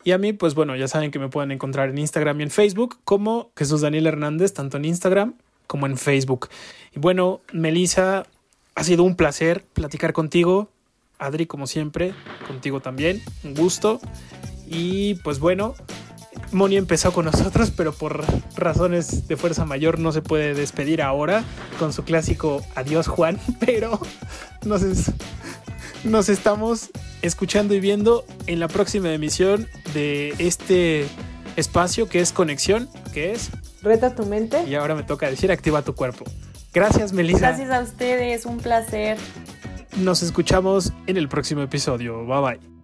Y 0.02 0.12
a 0.12 0.18
mí, 0.18 0.32
pues 0.32 0.54
bueno, 0.54 0.74
ya 0.76 0.88
saben 0.88 1.10
que 1.10 1.18
me 1.18 1.28
pueden 1.28 1.50
encontrar 1.50 1.90
en 1.90 1.98
Instagram 1.98 2.40
y 2.40 2.44
en 2.44 2.50
Facebook 2.50 3.00
como 3.04 3.50
Jesús 3.56 3.82
Daniel 3.82 4.06
Hernández, 4.06 4.54
tanto 4.54 4.78
en 4.78 4.86
Instagram 4.86 5.34
como 5.66 5.86
en 5.86 5.98
Facebook. 5.98 6.48
Y 6.94 7.00
bueno, 7.00 7.40
Melissa, 7.52 8.24
ha 8.74 8.84
sido 8.84 9.02
un 9.02 9.16
placer 9.16 9.64
platicar 9.72 10.12
contigo. 10.12 10.68
Adri, 11.18 11.46
como 11.46 11.66
siempre, 11.66 12.14
contigo 12.46 12.80
también, 12.80 13.20
un 13.42 13.54
gusto. 13.54 14.00
Y 14.66 15.14
pues 15.16 15.40
bueno, 15.40 15.74
Moni 16.52 16.76
empezó 16.76 17.12
con 17.12 17.24
nosotros, 17.24 17.70
pero 17.70 17.92
por 17.92 18.24
razones 18.56 19.28
de 19.28 19.36
fuerza 19.36 19.64
mayor 19.64 19.98
no 19.98 20.12
se 20.12 20.22
puede 20.22 20.54
despedir 20.54 21.02
ahora 21.02 21.44
con 21.78 21.92
su 21.92 22.04
clásico 22.04 22.64
Adiós 22.74 23.08
Juan, 23.08 23.38
pero 23.60 24.00
nos, 24.64 24.82
es, 24.82 25.12
nos 26.04 26.28
estamos 26.28 26.90
escuchando 27.22 27.74
y 27.74 27.80
viendo 27.80 28.24
en 28.46 28.60
la 28.60 28.68
próxima 28.68 29.12
emisión 29.12 29.68
de 29.94 30.34
este 30.38 31.06
espacio 31.56 32.08
que 32.08 32.20
es 32.20 32.32
Conexión, 32.32 32.88
que 33.12 33.32
es 33.32 33.50
Reta 33.82 34.14
tu 34.14 34.26
mente. 34.26 34.64
Y 34.64 34.74
ahora 34.74 34.94
me 34.94 35.04
toca 35.04 35.30
decir 35.30 35.52
activa 35.52 35.82
tu 35.82 35.94
cuerpo. 35.94 36.24
Gracias, 36.74 37.12
Melissa. 37.12 37.38
Gracias 37.38 37.70
a 37.70 37.80
ustedes, 37.80 38.44
un 38.44 38.58
placer. 38.58 39.16
Nos 39.98 40.22
escuchamos 40.22 40.92
en 41.06 41.16
el 41.16 41.28
próximo 41.28 41.62
episodio. 41.62 42.26
Bye 42.26 42.40
bye. 42.40 42.75